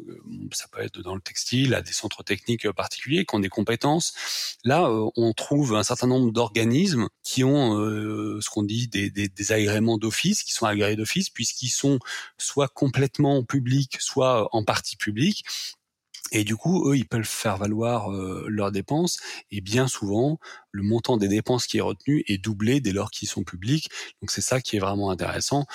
ça 0.51 0.67
peut 0.71 0.81
être 0.81 1.01
dans 1.01 1.13
le 1.13 1.21
textile, 1.21 1.75
à 1.75 1.81
des 1.81 1.93
centres 1.93 2.23
techniques 2.23 2.69
particuliers 2.71 3.25
qui 3.25 3.35
ont 3.35 3.39
des 3.39 3.49
compétences. 3.49 4.13
Là, 4.63 4.89
on 5.15 5.33
trouve 5.33 5.75
un 5.75 5.83
certain 5.83 6.07
nombre 6.07 6.31
d'organismes 6.31 7.07
qui 7.21 7.43
ont 7.43 7.77
ce 8.41 8.49
qu'on 8.49 8.63
dit 8.63 8.87
des, 8.87 9.11
des, 9.11 9.27
des 9.29 9.51
agréments 9.51 9.99
d'office, 9.99 10.41
qui 10.41 10.51
sont 10.51 10.65
agréés 10.65 10.95
d'office, 10.95 11.29
puisqu'ils 11.29 11.69
sont 11.69 11.99
soit 12.39 12.69
complètement 12.69 13.43
publics, 13.43 13.97
soit 13.99 14.49
en 14.51 14.63
partie 14.63 14.97
publics, 14.97 15.45
et 16.31 16.43
du 16.43 16.55
coup, 16.55 16.89
eux, 16.89 16.97
ils 16.97 17.07
peuvent 17.07 17.23
faire 17.23 17.57
valoir 17.57 18.11
euh, 18.11 18.45
leurs 18.49 18.71
dépenses. 18.71 19.19
Et 19.51 19.61
bien 19.61 19.87
souvent, 19.87 20.39
le 20.71 20.83
montant 20.83 21.17
des 21.17 21.27
dépenses 21.27 21.67
qui 21.67 21.77
est 21.77 21.81
retenu 21.81 22.23
est 22.27 22.37
doublé 22.37 22.81
dès 22.81 22.91
lors 22.91 23.11
qu'ils 23.11 23.27
sont 23.27 23.43
publics. 23.43 23.89
Donc 24.21 24.31
c'est 24.31 24.41
ça 24.41 24.61
qui 24.61 24.75
est 24.75 24.79
vraiment 24.79 25.09
intéressant. 25.09 25.65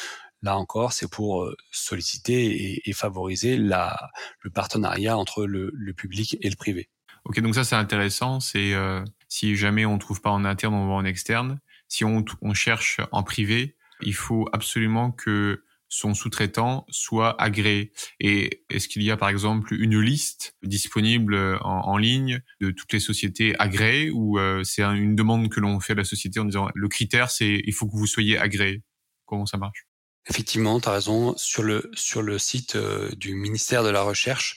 Là 0.43 0.57
encore, 0.57 0.93
c'est 0.93 1.09
pour 1.09 1.45
euh, 1.45 1.57
solliciter 1.71 2.89
et, 2.89 2.93
favoriser 2.93 3.57
la, 3.57 4.11
le 4.41 4.51
partenariat 4.51 5.17
entre 5.17 5.47
le, 5.47 5.71
le, 5.73 5.93
public 5.95 6.37
et 6.41 6.51
le 6.51 6.57
privé. 6.57 6.89
Ok, 7.25 7.41
donc 7.41 7.55
ça 7.55 7.63
c'est 7.63 7.77
intéressant. 7.77 8.41
C'est 8.41 8.75
euh, 8.75 9.05
si 9.29 9.55
jamais 9.55 9.87
on 9.87 9.99
trouve 9.99 10.21
pas 10.21 10.31
en 10.31 10.45
interne, 10.45 10.75
on 10.75 10.89
va 10.89 10.95
en 10.95 11.05
externe. 11.05 11.61
Si 11.87 12.05
on, 12.05 12.25
on 12.41 12.55
cherche 12.55 13.01
en 13.13 13.23
privé, 13.23 13.77
il 14.01 14.15
faut 14.15 14.49
absolument 14.53 15.13
que 15.13 15.63
son 15.93 16.15
sous-traitant 16.15 16.87
soit 16.89 17.41
agréé. 17.41 17.93
Et 18.19 18.65
est-ce 18.71 18.89
qu'il 18.89 19.03
y 19.03 19.11
a 19.11 19.19
par 19.19 19.29
exemple 19.29 19.75
une 19.75 20.01
liste 20.01 20.57
disponible 20.63 21.59
en, 21.61 21.99
ligne 21.99 22.41
de 22.63 22.71
toutes 22.71 22.95
les 22.95 23.01
sociétés 23.01 23.55
agréées 23.59 24.11
ou 24.11 24.39
euh, 24.39 24.65
c'est 24.65 24.83
une 24.83 25.15
demande 25.15 25.51
que 25.51 25.61
l'on 25.61 25.79
fait 25.81 25.93
à 25.93 25.97
la 25.97 26.05
société 26.05 26.41
en 26.41 26.47
disant 26.47 26.69
le 26.75 26.89
critère 26.89 27.31
c'est 27.31 27.61
il 27.67 27.73
faut 27.75 27.87
que 27.87 27.93
vous 27.95 28.07
soyez 28.07 28.39
agréé 28.39 28.83
Comment 29.27 29.45
ça 29.45 29.59
marche? 29.59 29.87
Effectivement, 30.29 30.81
tu 30.81 30.89
as 30.89 30.93
raison. 30.93 31.37
Sur 31.37 31.63
le, 31.63 31.91
sur 31.95 32.23
le 32.23 32.39
site 32.39 32.77
euh, 32.77 33.11
du 33.17 33.35
ministère 33.35 33.85
de 33.85 33.91
la 33.91 34.03
Recherche 34.03 34.57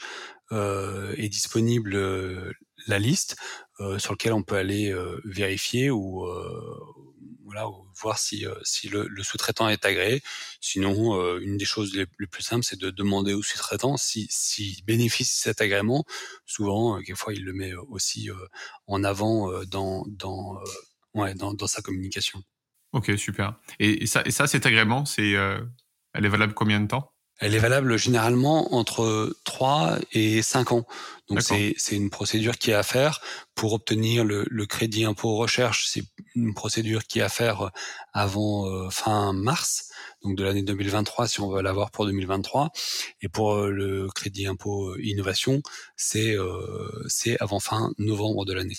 euh, 0.54 1.14
est 1.18 1.30
disponible 1.30 1.96
la 2.88 3.00
liste 3.00 3.36
sur 3.98 4.14
lequel 4.14 4.32
on 4.32 4.44
peut 4.44 4.56
aller 4.56 4.96
vérifier 5.26 5.90
ou 5.90 6.26
voilà, 7.56 7.70
voir 8.02 8.18
si, 8.20 8.46
euh, 8.46 8.54
le, 8.92 9.24
sous-traitant 9.24 9.70
est 9.70 9.86
agréé. 9.86 10.22
Sinon, 10.60 11.16
euh, 11.16 11.40
une 11.42 11.58
des 11.58 11.66
choses 11.66 11.96
les, 11.96 12.06
plus 12.06 12.44
simples, 12.44 12.66
c'est 12.66 12.80
de 12.80 12.90
demander 12.90 13.34
au 13.34 13.42
sous-traitant 13.42 13.98
s'il 13.98 14.28
si, 14.30 14.84
bénéficie 14.86 15.38
de 15.38 15.44
cet 15.44 15.62
agrément. 15.62 16.04
Souvent, 16.46 16.96
euh, 16.96 17.00
quelquefois, 17.00 17.34
il 17.34 17.46
le 17.46 17.54
met 17.54 17.74
aussi 17.74 18.30
en 18.88 19.04
avant 19.04 19.64
dans, 19.66 20.06
dans, 20.08 21.68
sa 21.68 21.82
communication. 21.82 22.42
Ok, 22.92 23.12
super. 23.18 23.56
Et, 23.80 24.04
et 24.04 24.06
ça, 24.06 24.22
et 24.26 24.32
ça 24.32 24.48
cet 24.48 24.66
agrément, 24.66 25.06
c'est, 25.06 25.32
elle 25.32 26.26
est 26.26 26.30
valable 26.30 26.54
combien 26.54 26.82
de 26.82 26.88
temps? 26.88 27.15
Elle 27.40 27.54
est 27.54 27.60
valable 27.60 27.98
généralement 27.98 28.74
entre 28.74 29.36
3 29.44 30.00
et 30.14 30.42
5 30.42 30.72
ans. 30.72 30.86
Donc 31.28 31.42
c'est 31.42 31.76
une 31.92 32.10
procédure 32.10 32.58
qui 32.58 32.72
est 32.72 32.76
à 32.76 32.84
faire 32.84 33.20
pour 33.56 33.74
obtenir 33.74 34.24
le, 34.24 34.46
le 34.50 34.66
crédit 34.66 35.06
impôt 35.06 35.36
recherche. 35.36 35.88
C'est 35.88 36.04
une 36.36 36.54
procédure 36.54 37.06
qui 37.06 37.20
est 37.20 37.24
à 37.24 37.30
faire 37.30 37.72
avant 38.14 38.68
euh, 38.68 38.90
fin 38.90 39.34
mars, 39.34 39.90
donc 40.24 40.38
de 40.38 40.44
l'année 40.44 40.62
2023 40.62 41.28
si 41.28 41.42
on 41.42 41.50
veut 41.50 41.62
l'avoir 41.62 41.92
pour 41.92 42.06
2023. 42.06 42.72
Et 43.22 43.28
pour 43.28 43.56
euh, 43.56 43.72
le 43.72 44.08
crédit 44.14 44.46
impôt 44.46 44.96
innovation, 44.98 45.62
c'est 45.96 46.38
euh, 46.38 47.04
c'est 47.08 47.38
avant 47.42 47.60
fin 47.60 47.92
novembre 47.98 48.46
de 48.46 48.54
l'année. 48.54 48.78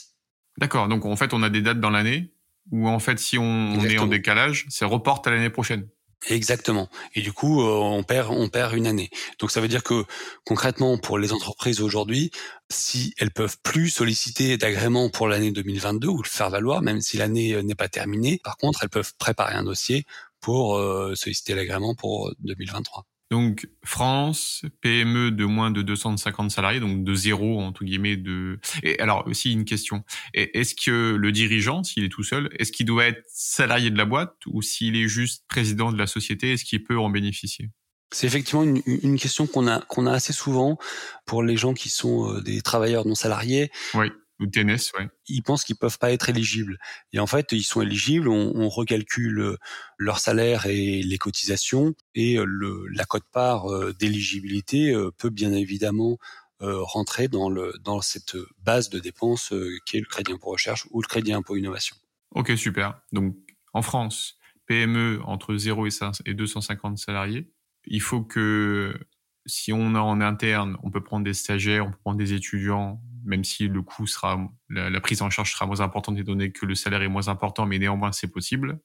D'accord. 0.56 0.88
Donc 0.88 1.04
en 1.04 1.16
fait 1.16 1.34
on 1.34 1.42
a 1.42 1.50
des 1.50 1.62
dates 1.62 1.80
dans 1.80 1.90
l'année 1.90 2.32
ou 2.70 2.88
en 2.88 3.00
fait 3.00 3.18
si 3.18 3.38
on, 3.38 3.42
on 3.42 3.84
est 3.84 3.98
en 3.98 4.06
décalage, 4.06 4.66
c'est 4.70 4.84
reporte 4.84 5.26
à 5.26 5.30
l'année 5.30 5.50
prochaine. 5.50 5.88
Exactement. 6.28 6.88
Et 7.14 7.20
du 7.20 7.32
coup, 7.32 7.62
euh, 7.62 7.74
on 7.74 8.02
perd, 8.02 8.30
on 8.32 8.48
perd 8.48 8.74
une 8.74 8.86
année. 8.86 9.10
Donc 9.38 9.50
ça 9.50 9.60
veut 9.60 9.68
dire 9.68 9.84
que 9.84 10.04
concrètement, 10.44 10.98
pour 10.98 11.18
les 11.18 11.32
entreprises 11.32 11.80
aujourd'hui, 11.80 12.30
si 12.70 13.14
elles 13.18 13.30
peuvent 13.30 13.58
plus 13.62 13.90
solliciter 13.90 14.56
d'agrément 14.56 15.08
pour 15.08 15.28
l'année 15.28 15.52
2022 15.52 16.08
ou 16.08 16.22
le 16.22 16.28
faire 16.28 16.50
valoir, 16.50 16.82
même 16.82 17.00
si 17.00 17.16
l'année 17.16 17.52
euh, 17.54 17.62
n'est 17.62 17.74
pas 17.76 17.88
terminée, 17.88 18.40
par 18.42 18.56
contre, 18.56 18.82
elles 18.82 18.88
peuvent 18.90 19.12
préparer 19.18 19.54
un 19.54 19.64
dossier 19.64 20.04
pour 20.40 20.76
euh, 20.76 21.14
solliciter 21.14 21.54
l'agrément 21.54 21.94
pour 21.94 22.32
2023. 22.40 23.04
Donc 23.30 23.68
France, 23.84 24.62
PME 24.82 25.32
de 25.32 25.44
moins 25.44 25.70
de 25.70 25.82
250 25.82 26.50
salariés, 26.50 26.80
donc 26.80 27.02
de 27.02 27.14
zéro 27.14 27.60
entre 27.60 27.84
guillemets 27.84 28.16
de. 28.16 28.60
Et 28.82 28.98
alors 29.00 29.26
aussi 29.26 29.52
une 29.52 29.64
question 29.64 30.04
est-ce 30.34 30.74
que 30.74 31.16
le 31.16 31.32
dirigeant, 31.32 31.82
s'il 31.82 32.04
est 32.04 32.08
tout 32.08 32.22
seul, 32.22 32.50
est-ce 32.58 32.70
qu'il 32.70 32.86
doit 32.86 33.06
être 33.06 33.24
salarié 33.28 33.90
de 33.90 33.98
la 33.98 34.04
boîte 34.04 34.36
ou 34.46 34.62
s'il 34.62 34.96
est 34.96 35.08
juste 35.08 35.44
président 35.48 35.90
de 35.90 35.98
la 35.98 36.06
société, 36.06 36.52
est-ce 36.52 36.64
qu'il 36.64 36.84
peut 36.84 36.98
en 36.98 37.10
bénéficier? 37.10 37.70
C'est 38.12 38.28
effectivement 38.28 38.62
une, 38.62 38.80
une 38.86 39.18
question 39.18 39.48
qu'on 39.48 39.66
a 39.66 39.80
qu'on 39.80 40.06
a 40.06 40.12
assez 40.12 40.32
souvent 40.32 40.78
pour 41.24 41.42
les 41.42 41.56
gens 41.56 41.74
qui 41.74 41.88
sont 41.88 42.38
des 42.40 42.62
travailleurs 42.62 43.06
non 43.06 43.16
salariés. 43.16 43.70
Oui. 43.94 44.12
Ou 44.38 44.46
TNS, 44.46 44.92
ouais. 44.98 45.08
Ils 45.28 45.42
pensent 45.42 45.64
qu'ils 45.64 45.76
peuvent 45.76 45.98
pas 45.98 46.12
être 46.12 46.28
éligibles. 46.28 46.78
Et 47.12 47.18
en 47.18 47.26
fait, 47.26 47.52
ils 47.52 47.62
sont 47.62 47.80
éligibles. 47.80 48.28
On, 48.28 48.52
on 48.54 48.68
recalcule 48.68 49.56
leur 49.96 50.18
salaire 50.18 50.66
et 50.66 51.02
les 51.02 51.18
cotisations. 51.18 51.94
Et 52.14 52.36
le, 52.44 52.86
la 52.88 53.04
cote-part 53.04 53.66
d'éligibilité 53.94 54.94
peut 55.16 55.30
bien 55.30 55.52
évidemment 55.52 56.18
rentrer 56.60 57.28
dans, 57.28 57.48
le, 57.48 57.72
dans 57.82 58.02
cette 58.02 58.36
base 58.58 58.90
de 58.90 58.98
dépenses 58.98 59.54
qui 59.86 59.96
est 59.96 60.00
le 60.00 60.06
crédit 60.06 60.32
impôt 60.32 60.50
recherche 60.50 60.86
ou 60.90 61.00
le 61.00 61.08
crédit 61.08 61.32
impôt 61.32 61.56
innovation. 61.56 61.96
Ok, 62.32 62.52
super. 62.56 63.00
Donc, 63.12 63.36
en 63.72 63.82
France, 63.82 64.38
PME 64.66 65.20
entre 65.24 65.56
0 65.56 65.86
et 66.26 66.34
250 66.34 66.98
salariés. 66.98 67.50
Il 67.86 68.02
faut 68.02 68.22
que 68.22 68.98
si 69.46 69.72
on 69.72 69.94
a 69.94 70.00
en 70.00 70.20
interne, 70.20 70.76
on 70.82 70.90
peut 70.90 71.02
prendre 71.02 71.24
des 71.24 71.34
stagiaires, 71.34 71.86
on 71.86 71.90
peut 71.90 71.98
prendre 71.98 72.18
des 72.18 72.32
étudiants, 72.32 73.00
même 73.24 73.44
si 73.44 73.68
le 73.68 73.82
coût 73.82 74.06
sera, 74.06 74.38
la, 74.68 75.00
prise 75.00 75.22
en 75.22 75.30
charge 75.30 75.52
sera 75.52 75.66
moins 75.66 75.80
importante 75.80 76.18
étant 76.18 76.32
donné 76.32 76.52
que 76.52 76.66
le 76.66 76.74
salaire 76.74 77.02
est 77.02 77.08
moins 77.08 77.28
important, 77.28 77.66
mais 77.66 77.78
néanmoins 77.78 78.12
c'est 78.12 78.30
possible. 78.30 78.80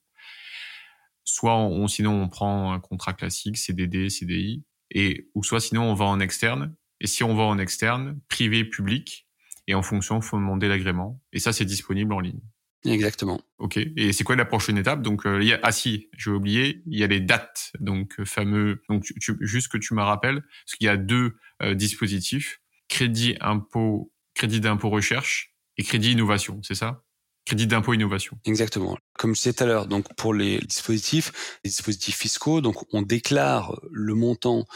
Soit 1.24 1.56
on, 1.56 1.86
sinon 1.88 2.22
on 2.22 2.28
prend 2.28 2.72
un 2.72 2.80
contrat 2.80 3.12
classique, 3.12 3.56
CDD, 3.56 4.08
CDI, 4.08 4.64
et 4.90 5.28
ou 5.34 5.44
soit 5.44 5.60
sinon 5.60 5.84
on 5.84 5.94
va 5.94 6.06
en 6.06 6.20
externe. 6.20 6.74
Et 7.00 7.06
si 7.06 7.24
on 7.24 7.34
va 7.34 7.42
en 7.42 7.58
externe, 7.58 8.20
privé, 8.28 8.64
public, 8.64 9.26
et 9.66 9.74
en 9.74 9.82
fonction, 9.82 10.20
faut 10.20 10.36
demander 10.36 10.68
l'agrément. 10.68 11.20
Et 11.32 11.38
ça, 11.38 11.52
c'est 11.52 11.64
disponible 11.64 12.12
en 12.12 12.20
ligne. 12.20 12.40
Exactement. 12.84 13.40
Ok. 13.58 13.76
Et 13.76 14.12
c'est 14.12 14.24
quoi 14.24 14.34
la 14.34 14.44
prochaine 14.44 14.76
étape? 14.76 15.02
Donc, 15.02 15.24
euh, 15.24 15.40
il 15.40 15.48
y 15.48 15.52
a, 15.52 15.60
ah 15.62 15.72
si, 15.72 16.08
j'ai 16.16 16.30
oublié, 16.30 16.82
il 16.86 16.98
y 16.98 17.04
a 17.04 17.06
les 17.06 17.20
dates, 17.20 17.72
donc 17.78 18.18
euh, 18.18 18.24
fameux. 18.24 18.82
Donc, 18.88 19.04
tu, 19.04 19.36
juste 19.40 19.68
que 19.68 19.78
tu 19.78 19.94
me 19.94 20.02
rappelles, 20.02 20.42
parce 20.42 20.76
qu'il 20.76 20.86
y 20.86 20.90
a 20.90 20.96
deux 20.96 21.36
euh, 21.62 21.74
dispositifs 21.74 22.60
crédit 22.92 23.36
impôt, 23.40 24.12
crédit 24.34 24.60
d'impôt 24.60 24.90
recherche 24.90 25.54
et 25.78 25.82
crédit 25.82 26.12
innovation, 26.12 26.60
c'est 26.62 26.74
ça? 26.74 27.02
Crédit 27.46 27.66
d'impôt 27.66 27.94
innovation. 27.94 28.38
Exactement. 28.44 28.98
Comme 29.18 29.34
je 29.34 29.40
disais 29.40 29.54
tout 29.54 29.64
à 29.64 29.66
l'heure, 29.66 29.86
donc 29.86 30.14
pour 30.14 30.34
les 30.34 30.58
dispositifs, 30.58 31.58
les 31.64 31.70
dispositifs 31.70 32.16
fiscaux, 32.16 32.60
donc 32.60 32.76
on 32.92 33.00
déclare 33.00 33.80
le 33.90 34.14
montant 34.14 34.66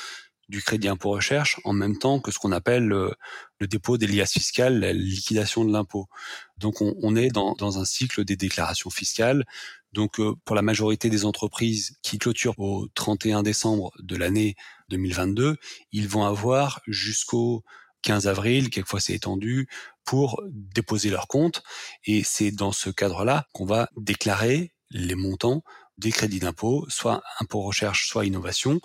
du 0.48 0.62
crédit 0.62 0.88
impôt 0.88 1.10
recherche 1.10 1.60
en 1.64 1.72
même 1.72 1.98
temps 1.98 2.20
que 2.20 2.30
ce 2.30 2.38
qu'on 2.38 2.52
appelle 2.52 2.86
le, 2.86 3.14
dépôt 3.60 3.98
des 3.98 4.06
liasses 4.06 4.32
fiscales, 4.32 4.78
la 4.78 4.92
liquidation 4.92 5.64
de 5.64 5.72
l'impôt. 5.72 6.06
Donc 6.58 6.80
on, 6.80 6.94
on 7.02 7.16
est 7.16 7.28
dans, 7.28 7.54
dans, 7.54 7.78
un 7.78 7.84
cycle 7.84 8.24
des 8.24 8.36
déclarations 8.36 8.90
fiscales. 8.90 9.44
Donc 9.92 10.20
euh, 10.20 10.34
pour 10.44 10.54
la 10.54 10.62
majorité 10.62 11.10
des 11.10 11.24
entreprises 11.24 11.96
qui 12.02 12.18
clôturent 12.18 12.58
au 12.58 12.86
31 12.94 13.42
décembre 13.42 13.92
de 13.98 14.16
l'année 14.16 14.54
2022, 14.90 15.56
ils 15.92 16.08
vont 16.08 16.24
avoir 16.24 16.80
jusqu'au 16.86 17.64
15 18.02 18.28
avril, 18.28 18.70
quelquefois 18.70 19.00
c'est 19.00 19.14
étendu, 19.14 19.68
pour 20.04 20.40
déposer 20.48 21.10
leur 21.10 21.26
compte. 21.26 21.62
Et 22.04 22.22
c'est 22.22 22.52
dans 22.52 22.72
ce 22.72 22.90
cadre-là 22.90 23.46
qu'on 23.52 23.66
va 23.66 23.88
déclarer 23.96 24.72
les 24.90 25.16
montants 25.16 25.64
des 25.98 26.12
crédits 26.12 26.40
d'impôt, 26.40 26.86
soit 26.88 27.22
impôt 27.40 27.62
recherche, 27.62 28.08
soit 28.08 28.26
innovation, 28.26 28.80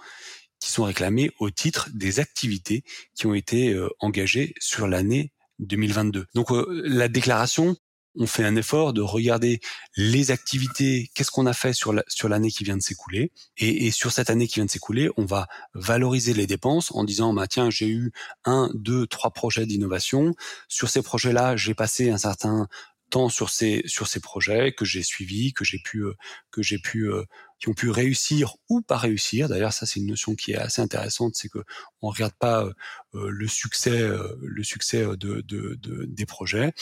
qui 0.61 0.71
sont 0.71 0.83
réclamés 0.83 1.31
au 1.39 1.49
titre 1.49 1.89
des 1.93 2.21
activités 2.21 2.83
qui 3.15 3.25
ont 3.27 3.33
été 3.33 3.73
euh, 3.73 3.89
engagées 3.99 4.53
sur 4.59 4.87
l'année 4.87 5.33
2022. 5.59 6.27
Donc 6.33 6.51
euh, 6.51 6.81
la 6.85 7.09
déclaration, 7.09 7.75
on 8.15 8.27
fait 8.27 8.43
un 8.43 8.55
effort 8.55 8.93
de 8.93 9.01
regarder 9.01 9.59
les 9.97 10.31
activités, 10.31 11.09
qu'est-ce 11.15 11.31
qu'on 11.31 11.45
a 11.45 11.53
fait 11.53 11.73
sur 11.73 11.93
sur 12.07 12.29
l'année 12.29 12.51
qui 12.51 12.63
vient 12.63 12.77
de 12.77 12.81
s'écouler, 12.81 13.31
et, 13.57 13.87
et, 13.87 13.91
sur 13.91 14.11
cette 14.11 14.29
année 14.29 14.47
qui 14.47 14.55
vient 14.55 14.65
de 14.65 14.69
s'écouler, 14.69 15.09
on 15.17 15.25
va 15.25 15.47
valoriser 15.73 16.33
les 16.33 16.47
dépenses 16.47 16.91
en 16.93 17.03
disant 17.03 17.33
bah 17.33 17.47
tiens 17.47 17.69
j'ai 17.69 17.87
eu 17.87 18.11
un, 18.43 18.69
deux, 18.73 19.07
trois 19.07 19.31
projets 19.31 19.65
d'innovation, 19.65 20.35
sur 20.67 20.89
ces 20.89 21.01
projets-là 21.01 21.55
j'ai 21.55 21.73
passé 21.73 22.11
un 22.11 22.17
certain 22.17 22.67
temps 23.11 23.29
sur 23.29 23.51
ces 23.51 23.83
sur 23.85 24.07
ces 24.07 24.19
projets 24.19 24.71
que 24.71 24.85
j'ai 24.85 25.03
suivis, 25.03 25.53
que 25.53 25.63
j'ai 25.63 25.79
pu 25.79 26.03
euh, 26.03 26.13
que 26.49 26.63
j'ai 26.63 26.79
pu 26.79 27.11
euh, 27.11 27.23
qui 27.61 27.69
ont 27.69 27.73
pu 27.73 27.89
réussir 27.89 28.55
ou 28.69 28.81
pas 28.81 28.97
réussir. 28.97 29.47
D'ailleurs, 29.47 29.71
ça 29.71 29.85
c'est 29.85 29.99
une 29.99 30.07
notion 30.07 30.35
qui 30.35 30.51
est 30.51 30.57
assez 30.57 30.81
intéressante, 30.81 31.35
c'est 31.35 31.47
que 31.47 31.59
on 32.01 32.09
regarde 32.09 32.33
pas 32.33 32.65
euh, 33.13 33.29
le 33.29 33.47
succès 33.47 34.01
le 34.41 34.63
succès 34.63 35.05
de, 35.05 35.41
de, 35.41 35.77
de, 35.81 36.05
des 36.05 36.25
projets, 36.25 36.73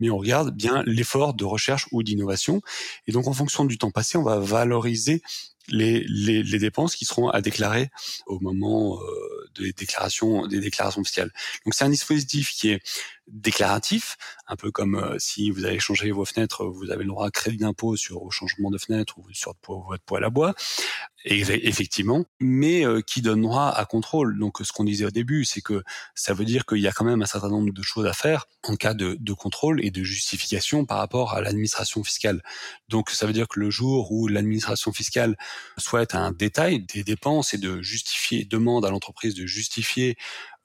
mais 0.00 0.10
on 0.10 0.18
regarde 0.18 0.54
bien 0.54 0.82
l'effort 0.84 1.32
de 1.34 1.44
recherche 1.44 1.86
ou 1.92 2.02
d'innovation. 2.02 2.60
Et 3.06 3.12
donc 3.12 3.26
en 3.28 3.32
fonction 3.32 3.64
du 3.64 3.78
temps 3.78 3.90
passé, 3.90 4.18
on 4.18 4.22
va 4.24 4.40
valoriser 4.40 5.22
les, 5.68 6.04
les, 6.08 6.42
les, 6.42 6.58
dépenses 6.58 6.94
qui 6.94 7.04
seront 7.04 7.28
à 7.28 7.40
déclarer 7.40 7.90
au 8.26 8.38
moment 8.40 9.00
euh, 9.00 9.50
des 9.58 9.72
déclarations 9.72 10.46
des 10.46 10.60
déclarations 10.60 11.02
fiscales. 11.02 11.32
Donc 11.64 11.74
c'est 11.74 11.84
un 11.84 11.90
dispositif 11.90 12.50
qui 12.50 12.70
est 12.70 12.82
déclaratif, 13.26 14.16
un 14.46 14.56
peu 14.56 14.70
comme 14.70 14.96
euh, 14.96 15.16
si 15.18 15.50
vous 15.50 15.64
allez 15.64 15.80
changer 15.80 16.10
vos 16.12 16.24
fenêtres, 16.24 16.64
vous 16.66 16.90
avez 16.90 17.02
le 17.02 17.08
droit 17.08 17.26
à 17.26 17.30
crédit 17.30 17.58
d'impôt 17.58 17.96
sur 17.96 18.24
le 18.24 18.30
changement 18.30 18.70
de 18.70 18.78
fenêtre 18.78 19.18
ou 19.18 19.26
sur 19.32 19.54
votre 19.66 20.04
poêle 20.16 20.24
à 20.24 20.30
bois, 20.30 20.54
effectivement, 21.24 22.24
mais 22.40 22.86
euh, 22.86 23.00
qui 23.00 23.20
donne 23.20 23.46
à 23.52 23.84
contrôle. 23.84 24.38
Donc 24.38 24.58
ce 24.62 24.72
qu'on 24.72 24.84
disait 24.84 25.04
au 25.04 25.10
début, 25.10 25.44
c'est 25.44 25.60
que 25.60 25.82
ça 26.14 26.34
veut 26.34 26.44
dire 26.44 26.64
qu'il 26.66 26.78
y 26.78 26.86
a 26.86 26.92
quand 26.92 27.04
même 27.04 27.22
un 27.22 27.26
certain 27.26 27.48
nombre 27.48 27.72
de 27.72 27.82
choses 27.82 28.06
à 28.06 28.12
faire 28.12 28.46
en 28.62 28.76
cas 28.76 28.94
de, 28.94 29.32
contrôle 29.32 29.84
et 29.84 29.90
de 29.90 30.02
justification 30.02 30.84
par 30.86 30.98
rapport 30.98 31.34
à 31.34 31.40
l'administration 31.40 32.02
fiscale. 32.02 32.42
Donc 32.88 33.10
ça 33.10 33.26
veut 33.26 33.32
dire 33.32 33.48
que 33.48 33.60
le 33.60 33.70
jour 33.70 34.10
où 34.12 34.28
l'administration 34.28 34.92
fiscale 34.92 35.36
souhaite 35.76 36.14
un 36.14 36.32
détail 36.32 36.80
des 36.80 37.04
dépenses 37.04 37.54
et 37.54 37.58
de 37.58 37.82
justifier, 37.82 38.44
demande 38.44 38.86
à 38.86 38.90
l'entreprise 38.90 39.34
de 39.34 39.46
justifier 39.46 40.16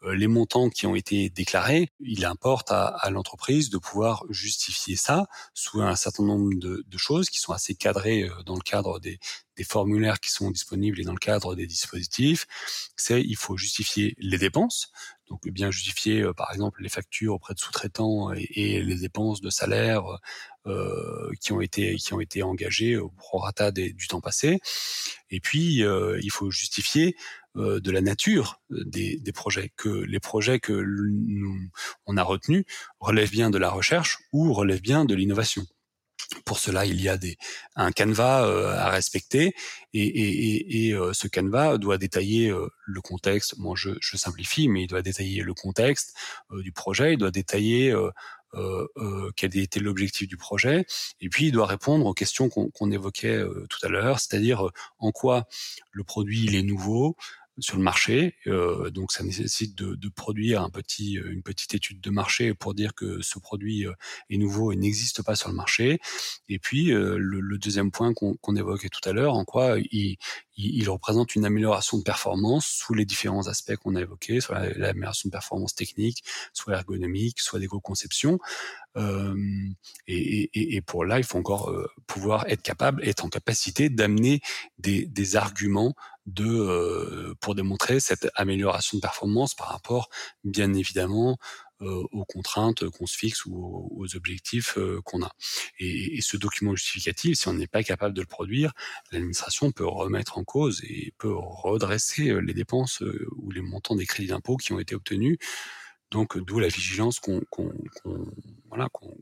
les 0.04 0.28
montants 0.28 0.70
qui 0.70 0.88
ont 0.88 0.96
été 0.96 1.30
déclarés, 1.30 1.90
il 2.00 2.26
importe 2.26 2.72
à, 2.72 2.88
à 2.88 3.10
l'entreprise 3.12 3.70
de 3.70 3.78
pouvoir 3.78 4.24
justifier 4.30 4.96
ça 4.96 5.28
sous 5.54 5.82
un 5.82 5.96
certain 5.96 6.24
nombre 6.24 6.54
de, 6.56 6.84
de, 6.88 6.98
choses 6.98 7.30
qui 7.30 7.40
sont 7.40 7.52
assez 7.54 7.76
cadrées 7.76 8.24
euh, 8.24 8.44
dans 8.44 8.56
le 8.56 8.62
cadre 8.62 9.00
des, 9.00 9.20
des, 9.58 9.64
formulaires 9.64 10.20
qui 10.20 10.32
sont 10.32 10.50
disponibles 10.50 11.00
et 11.00 11.04
dans 11.04 11.14
le 11.14 11.20
cadre 11.20 11.56
des 11.56 11.68
dispositifs. 11.68 12.48
C'est 12.96 13.22
il 13.22 13.36
faut 13.36 13.58
justifier 13.58 14.16
les 14.18 14.40
dépenses, 14.40 14.92
donc 15.30 15.48
bien 15.48 15.70
justifier 15.70 16.22
euh, 16.22 16.34
par 16.34 16.52
exemple 16.52 16.82
les 16.82 16.90
factures 16.90 17.36
auprès 17.36 17.54
de 17.54 17.60
sous-traitants 17.60 18.34
et, 18.34 18.50
et, 18.56 18.82
les 18.82 18.96
dépenses 18.96 19.42
de 19.42 19.50
salaire 19.50 20.04
euh, 20.68 21.32
qui 21.40 21.54
ont 21.54 21.62
été 21.62 21.96
qui 21.96 22.14
ont 22.14 22.20
été 22.20 22.44
engagées 22.44 22.96
au 22.96 23.10
prorata 23.10 23.72
des, 23.72 23.94
du 23.94 24.08
temps 24.08 24.22
passé. 24.22 24.60
Et 25.32 25.40
puis 25.40 25.84
euh, 25.84 26.20
il 26.22 26.30
faut 26.30 26.52
justifier 26.52 27.16
euh, 27.16 27.41
de 27.56 27.92
la 27.92 28.02
nature 28.02 28.62
euh, 28.72 28.84
des, 28.86 29.18
des, 29.18 29.32
projets, 29.32 29.72
que 29.76 29.90
les 29.90 30.20
projets 30.20 30.60
que 30.60 30.74
nous, 30.74 31.70
on 32.06 32.18
a 32.18 32.24
retenus 32.24 32.66
relèvent 33.00 33.32
bien 33.32 33.50
de 33.50 33.58
la 33.58 33.70
recherche 33.70 34.20
ou 34.32 34.54
relèvent 34.54 34.82
bien 34.82 35.06
de 35.06 35.16
l'innovation. 35.16 35.66
Pour 36.46 36.60
cela, 36.60 36.86
il 36.86 37.02
y 37.02 37.10
a 37.10 37.18
des, 37.18 37.38
un 37.76 37.92
canevas 37.92 38.46
euh, 38.46 38.74
à 38.78 38.90
respecter 38.90 39.54
et, 39.94 40.02
et, 40.02 40.88
et, 40.88 40.98
ce 41.12 41.28
canevas 41.28 41.78
doit 41.78 41.98
détailler 41.98 42.54
le 42.86 43.02
contexte. 43.02 43.58
Moi, 43.58 43.76
je, 43.78 43.90
je, 44.00 44.16
simplifie, 44.16 44.70
mais 44.70 44.84
il 44.84 44.88
doit 44.88 45.02
détailler 45.02 45.42
le 45.42 45.54
contexte 45.54 46.16
du 46.52 46.72
projet, 46.72 47.14
il 47.14 47.18
doit 47.18 47.32
détailler 47.32 47.94
euh, 48.56 48.86
euh, 48.98 49.32
quel 49.38 49.56
était 49.58 49.80
l'objectif 49.80 50.28
du 50.28 50.36
projet, 50.36 50.86
et 51.22 51.30
puis 51.30 51.48
il 51.48 51.52
doit 51.54 51.66
répondre 51.66 52.06
aux 52.06 52.14
questions 52.14 52.50
qu'on 52.50 52.92
évoquait 52.92 53.42
tout 53.70 53.80
à 53.84 53.88
l'heure, 53.88 54.20
c'est-à-dire 54.20 54.70
en 55.00 55.12
quoi 55.12 55.48
le 55.92 56.04
produit 56.04 56.44
il 56.44 56.56
est 56.56 56.64
nouveau, 56.64 57.16
sur 57.60 57.78
le 57.78 57.84
marché. 57.84 58.36
Euh, 58.48 58.90
donc 58.90 59.12
ça 59.12 59.24
nécessite 59.24 59.76
de, 59.78 59.96
de, 59.96 60.10
produire 60.10 60.62
un 60.62 60.70
petit, 60.70 61.18
euh, 61.18 61.32
une 61.32 61.44
petite 61.44 61.74
étude 61.74 62.02
de 62.02 62.10
marché 62.10 62.54
pour 62.54 62.74
dire 62.74 62.94
que 62.94 63.22
ce 63.22 63.40
produit 63.40 63.86
euh, 63.86 63.94
est 64.30 64.38
nouveau 64.38 64.72
et 64.72 64.76
n'existe 64.76 65.24
pas 65.24 65.36
sur 65.36 65.50
le 65.50 65.56
marché. 65.56 66.00
Et 66.50 66.60
puis 66.60 66.92
euh, 66.92 67.18
le, 67.18 67.40
le, 67.40 67.58
deuxième 67.58 67.92
point 67.92 68.14
qu'on 68.14 68.56
évoquait 68.56 68.90
tout 68.90 69.08
à 69.08 69.14
l'heure, 69.14 69.34
en 69.36 69.46
quoi 69.46 69.78
il, 69.80 70.18
il, 70.62 70.90
représente 70.90 71.36
une 71.36 71.46
amélioration 71.46 71.98
de 71.98 72.04
performance 72.04 72.66
sous 72.66 72.94
les 72.94 73.06
différents 73.06 73.48
aspects 73.48 73.76
qu'on 73.76 73.96
a 73.96 74.02
évoqués, 74.02 74.42
soit 74.42 74.60
l'amélioration 74.76 75.28
de 75.28 75.32
performance 75.32 75.76
technique, 75.76 76.24
soit 76.54 76.74
ergonomique, 76.74 77.40
soit 77.40 77.60
d'éco-conception. 77.60 78.40
Euh, 78.98 79.36
et, 80.08 80.50
et, 80.54 80.76
et, 80.76 80.82
pour 80.82 81.06
là, 81.06 81.18
il 81.18 81.24
faut 81.24 81.38
encore 81.38 81.74
pouvoir 82.08 82.46
être 82.48 82.62
capable, 82.62 83.08
être 83.08 83.26
en 83.26 83.30
capacité 83.30 83.90
d'amener 83.90 84.42
des, 84.78 85.36
arguments 85.36 85.96
euh, 86.40 87.34
pour 87.40 87.56
démontrer 87.56 88.00
cette 88.00 88.30
amélioration 88.36 88.98
de 88.98 89.02
performance 89.02 89.54
par 89.56 89.68
rapport, 89.68 90.10
bien 90.44 90.74
évidemment, 90.74 91.32
euh, 91.32 91.71
aux 91.82 92.26
contraintes 92.26 92.88
qu'on 92.90 93.06
se 93.06 93.18
fixe 93.18 93.46
ou 93.46 93.90
aux, 93.92 94.16
objectifs 94.16 94.78
euh, 94.78 95.02
qu'on 95.04 95.24
a. 95.24 95.32
Et, 95.80 96.22
ce 96.22 96.38
document 96.38 96.76
justificatif, 96.76 97.38
si 97.38 97.48
on 97.48 97.54
n'est 97.54 97.68
pas 97.68 97.84
capable 97.84 98.16
de 98.16 98.22
le 98.22 98.28
produire, 98.28 98.74
l'administration 99.12 99.72
peut 99.72 99.88
remettre 99.88 100.38
en 100.38 100.44
cause 100.44 100.84
et 100.84 101.14
peut 101.18 101.34
redresser 101.34 102.40
les 102.42 102.54
dépenses 102.54 103.04
ou 103.38 103.52
les 103.52 103.62
montants 103.62 103.96
des 103.96 104.06
crédits 104.06 104.30
d'impôt 104.30 104.58
qui 104.58 104.74
ont 104.74 104.80
été 104.80 104.96
obtenus. 104.96 105.38
Donc, 106.12 106.38
d'où 106.38 106.60
la 106.60 106.68
vigilance 106.68 107.20
qu'on, 107.20 107.42
qu'on, 107.50 107.74
voilà, 108.68 108.90
qu'on, 108.90 109.18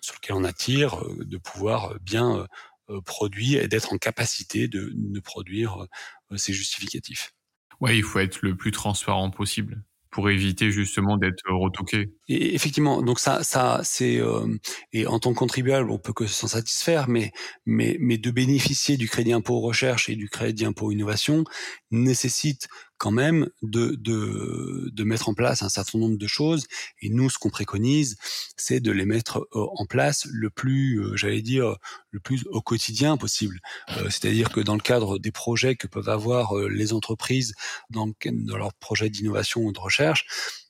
sur 0.00 0.14
lequel 0.14 0.36
on 0.36 0.44
attire, 0.44 1.02
de 1.18 1.36
pouvoir 1.36 1.98
bien 2.00 2.46
euh, 2.90 3.00
produit 3.02 3.54
et 3.54 3.68
d'être 3.68 3.92
en 3.92 3.98
capacité 3.98 4.66
de, 4.66 4.90
de 4.92 5.20
produire 5.20 5.86
euh, 6.32 6.36
ces 6.36 6.52
justificatifs. 6.52 7.34
Ouais, 7.80 7.96
il 7.96 8.02
faut 8.02 8.18
être 8.18 8.40
le 8.42 8.56
plus 8.56 8.72
transparent 8.72 9.30
possible 9.30 9.84
pour 10.10 10.28
éviter 10.30 10.70
justement 10.70 11.16
d'être 11.16 11.44
retoqué. 11.50 12.12
Et 12.28 12.54
effectivement, 12.54 13.02
donc 13.02 13.20
ça, 13.20 13.42
ça, 13.42 13.80
c'est 13.84 14.20
euh, 14.20 14.46
et 14.92 15.06
en 15.06 15.18
tant 15.18 15.32
que 15.32 15.38
contribuable, 15.38 15.90
on 15.90 15.98
peut 15.98 16.12
que 16.12 16.26
s'en 16.26 16.48
satisfaire, 16.48 17.08
mais 17.08 17.32
mais 17.66 17.96
mais 18.00 18.18
de 18.18 18.30
bénéficier 18.30 18.96
du 18.96 19.08
crédit 19.08 19.32
impôt 19.32 19.60
recherche 19.60 20.08
et 20.08 20.16
du 20.16 20.28
crédit 20.28 20.64
impôt 20.64 20.90
innovation 20.90 21.44
nécessite 21.90 22.68
quand 23.00 23.10
même 23.10 23.48
de, 23.62 23.96
de, 23.98 24.90
de 24.92 25.04
mettre 25.04 25.30
en 25.30 25.34
place 25.34 25.62
un 25.62 25.70
certain 25.70 25.98
nombre 25.98 26.18
de 26.18 26.26
choses. 26.26 26.66
Et 27.00 27.08
nous, 27.08 27.30
ce 27.30 27.38
qu'on 27.38 27.48
préconise, 27.48 28.18
c'est 28.58 28.80
de 28.80 28.92
les 28.92 29.06
mettre 29.06 29.48
euh, 29.54 29.66
en 29.74 29.86
place 29.86 30.28
le 30.30 30.50
plus, 30.50 31.00
euh, 31.00 31.16
j'allais 31.16 31.40
dire, 31.40 31.76
le 32.10 32.20
plus 32.20 32.44
au 32.50 32.60
quotidien 32.60 33.16
possible. 33.16 33.60
Euh, 33.96 34.10
c'est-à-dire 34.10 34.50
que 34.50 34.60
dans 34.60 34.74
le 34.74 34.82
cadre 34.82 35.18
des 35.18 35.32
projets 35.32 35.76
que 35.76 35.86
peuvent 35.86 36.10
avoir 36.10 36.54
les 36.54 36.92
entreprises 36.92 37.54
dans, 37.88 38.12
dans 38.26 38.58
leurs 38.58 38.74
projets 38.74 39.08
d'innovation 39.08 39.62
ou 39.62 39.72
de 39.72 39.80
recherche, 39.80 40.26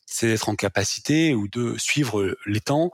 c'est 0.07 0.29
d'être 0.29 0.49
en 0.49 0.55
capacité 0.55 1.35
ou 1.35 1.49
de 1.49 1.77
suivre 1.79 2.37
les 2.47 2.61
temps 2.61 2.93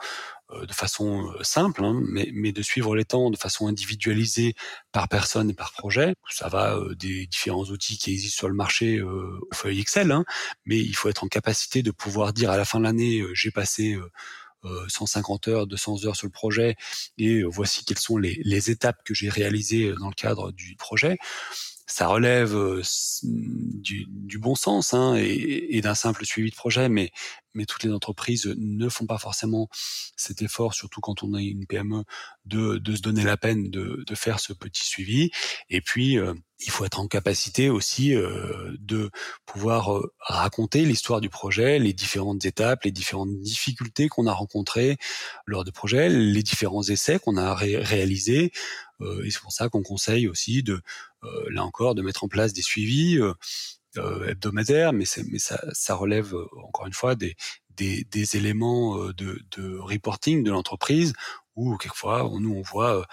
de 0.52 0.72
façon 0.72 1.28
euh, 1.32 1.42
simple, 1.42 1.84
hein, 1.84 2.00
mais, 2.04 2.52
de 2.52 2.62
suivre 2.62 2.94
les 2.94 3.04
temps 3.04 3.30
de 3.30 3.36
façon 3.36 3.66
individualisée 3.66 4.54
par 4.92 5.08
personne 5.08 5.50
et 5.50 5.54
par 5.54 5.72
projet. 5.72 6.14
Ça 6.30 6.48
va 6.48 6.76
euh, 6.76 6.94
des 6.94 7.26
différents 7.26 7.64
outils 7.64 7.98
qui 7.98 8.12
existent 8.12 8.38
sur 8.38 8.48
le 8.48 8.54
marché 8.54 8.98
euh, 8.98 9.40
feuille 9.52 9.80
Excel, 9.80 10.12
hein, 10.12 10.24
mais 10.64 10.78
il 10.78 10.94
faut 10.94 11.08
être 11.08 11.24
en 11.24 11.28
capacité 11.28 11.82
de 11.82 11.90
pouvoir 11.90 12.32
dire 12.32 12.50
à 12.50 12.56
la 12.56 12.64
fin 12.64 12.78
de 12.78 12.84
l'année, 12.84 13.22
j'ai 13.34 13.50
passé 13.50 13.96
150 14.88 15.48
heures, 15.48 15.66
200 15.66 16.06
heures 16.06 16.16
sur 16.16 16.26
le 16.26 16.32
projet, 16.32 16.74
et 17.18 17.42
voici 17.44 17.84
quelles 17.84 17.98
sont 17.98 18.16
les 18.16 18.70
étapes 18.70 19.02
que 19.04 19.14
j'ai 19.14 19.28
réalisées 19.28 19.92
dans 20.00 20.08
le 20.08 20.14
cadre 20.14 20.50
du 20.50 20.74
projet 20.76 21.18
ça 21.86 22.08
relève 22.08 22.54
euh, 22.54 22.82
du, 23.22 24.38
bon 24.38 24.54
sens 24.54 24.92
hein, 24.92 25.14
et, 25.16 25.80
d'un 25.80 25.94
simple 25.94 26.26
suivi 26.26 26.50
de 26.50 26.56
projet, 26.56 26.88
mais, 26.88 27.12
toutes 27.68 27.84
les 27.84 27.92
entreprises 27.92 28.54
ne 28.58 28.88
font 28.90 29.06
pas 29.06 29.16
forcément 29.16 29.68
cet 30.14 30.42
effort, 30.42 30.74
surtout 30.74 31.00
quand 31.00 31.22
on 31.22 31.34
est 31.38 31.46
une 31.46 31.66
PME, 31.66 32.04
de, 32.44 32.80
se 32.94 33.00
donner 33.00 33.24
la 33.24 33.38
peine 33.38 33.70
de, 33.70 34.04
de 34.06 34.14
faire 34.14 34.40
ce 34.40 34.52
petit 34.52 34.84
suivi. 34.84 35.30
Et 35.70 35.80
puis, 35.80 36.18
euh, 36.18 36.34
il 36.60 36.70
faut 36.70 36.84
être 36.84 37.00
en 37.00 37.06
capacité 37.06 37.68
aussi 37.68 38.14
euh, 38.14 38.74
de 38.78 39.10
pouvoir 39.44 40.00
raconter 40.20 40.84
l'histoire 40.84 41.20
du 41.20 41.28
projet, 41.28 41.78
les 41.78 41.92
différentes 41.92 42.44
étapes, 42.44 42.84
les 42.84 42.92
différentes 42.92 43.38
difficultés 43.40 44.08
qu'on 44.08 44.26
a 44.26 44.32
rencontrées 44.32 44.96
lors 45.44 45.64
du 45.64 45.72
projet, 45.72 46.08
les 46.08 46.42
différents 46.42 46.82
essais 46.82 47.18
qu'on 47.18 47.36
a 47.36 47.54
réalisés. 47.54 48.52
et 49.02 49.30
c'est 49.30 49.40
pour 49.40 49.52
ça 49.52 49.68
qu'on 49.68 49.82
conseille 49.82 50.28
aussi 50.28 50.62
de 50.62 50.80
euh, 51.26 51.46
là 51.50 51.64
encore, 51.64 51.94
de 51.94 52.02
mettre 52.02 52.24
en 52.24 52.28
place 52.28 52.52
des 52.52 52.62
suivis 52.62 53.18
euh, 53.18 53.32
euh, 53.96 54.28
hebdomadaires, 54.28 54.92
mais, 54.92 55.04
ça, 55.06 55.94
relève 55.94 56.34
encore 56.62 56.86
une 56.86 56.92
fois 56.92 57.14
des, 57.14 57.34
éléments 58.34 58.96
de, 59.12 59.78
reporting 59.78 60.42
de 60.42 60.50
l'entreprise 60.50 61.14
où 61.56 61.76
quelquefois 61.76 62.30
nous 62.38 62.54
on 62.54 62.62
voit 62.62 63.06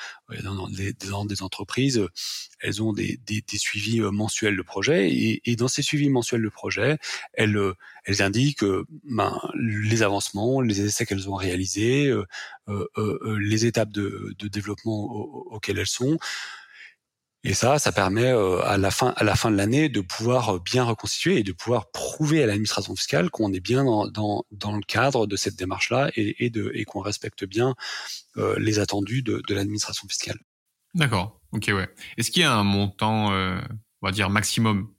dans, 0.43 0.67
des, 0.67 0.93
dans 0.93 1.25
des 1.25 1.41
entreprises 1.41 2.05
elles 2.59 2.83
ont 2.83 2.93
des, 2.93 3.19
des, 3.25 3.41
des, 3.41 3.57
suivis 3.57 4.01
mensuels 4.01 4.55
de 4.57 4.61
projet 4.61 5.09
et, 5.09 5.41
et, 5.49 5.55
dans 5.55 5.67
ces 5.67 5.81
suivis 5.81 6.09
mensuels 6.09 6.41
de 6.41 6.49
projet 6.49 6.97
elles, 7.33 7.57
elles 8.05 8.21
indiquent 8.21 8.65
ben, 9.03 9.39
les 9.55 10.03
avancements, 10.03 10.61
les 10.61 10.81
essais 10.81 11.05
qu'elles 11.05 11.29
ont 11.29 11.35
réalisés, 11.35 12.07
euh, 12.07 12.25
euh, 12.69 13.37
les 13.39 13.65
étapes 13.65 13.91
de, 13.91 14.35
de 14.37 14.47
développement 14.47 15.05
auxquelles 15.51 15.79
elles 15.79 15.87
sont. 15.87 16.17
Et 17.45 17.53
ça, 17.53 17.77
ça 17.77 17.91
permet 17.91 18.31
euh, 18.31 18.61
à 18.63 18.77
la 18.77 18.89
fin 18.89 19.13
à 19.17 19.23
la 19.23 19.35
fin 19.35 19.51
de 19.51 19.57
l'année 19.57 19.89
de 19.89 19.99
pouvoir 19.99 20.55
euh, 20.55 20.59
bien 20.59 20.85
reconstituer 20.85 21.39
et 21.39 21.43
de 21.43 21.51
pouvoir 21.51 21.91
prouver 21.91 22.41
à 22.41 22.45
l'administration 22.45 22.95
fiscale 22.95 23.29
qu'on 23.29 23.51
est 23.51 23.59
bien 23.59 23.83
dans, 23.83 24.07
dans, 24.07 24.45
dans, 24.51 24.73
le 24.73 24.81
cadre 24.81 25.27
de 25.27 25.35
cette 25.35 25.57
démarche-là 25.57 26.09
et, 26.15 26.45
et, 26.45 26.49
de, 26.49 26.71
et 26.73 26.85
qu'on 26.85 27.01
respecte 27.01 27.43
bien 27.43 27.75
euh, 28.37 28.55
les 28.59 28.79
attendus 28.79 29.23
de, 29.23 29.41
de 29.45 29.55
l'administration 29.55 30.07
fiscale. 30.07 30.39
D'accord. 30.95 31.41
Ok, 31.51 31.65
ouais. 31.67 31.89
Est-ce 32.17 32.31
qu'il 32.31 32.43
y 32.43 32.45
a 32.45 32.53
un 32.53 32.63
montant, 32.63 33.33
euh, 33.33 33.59
on 34.01 34.07
va 34.07 34.11
dire 34.11 34.29
maximum, 34.29 34.89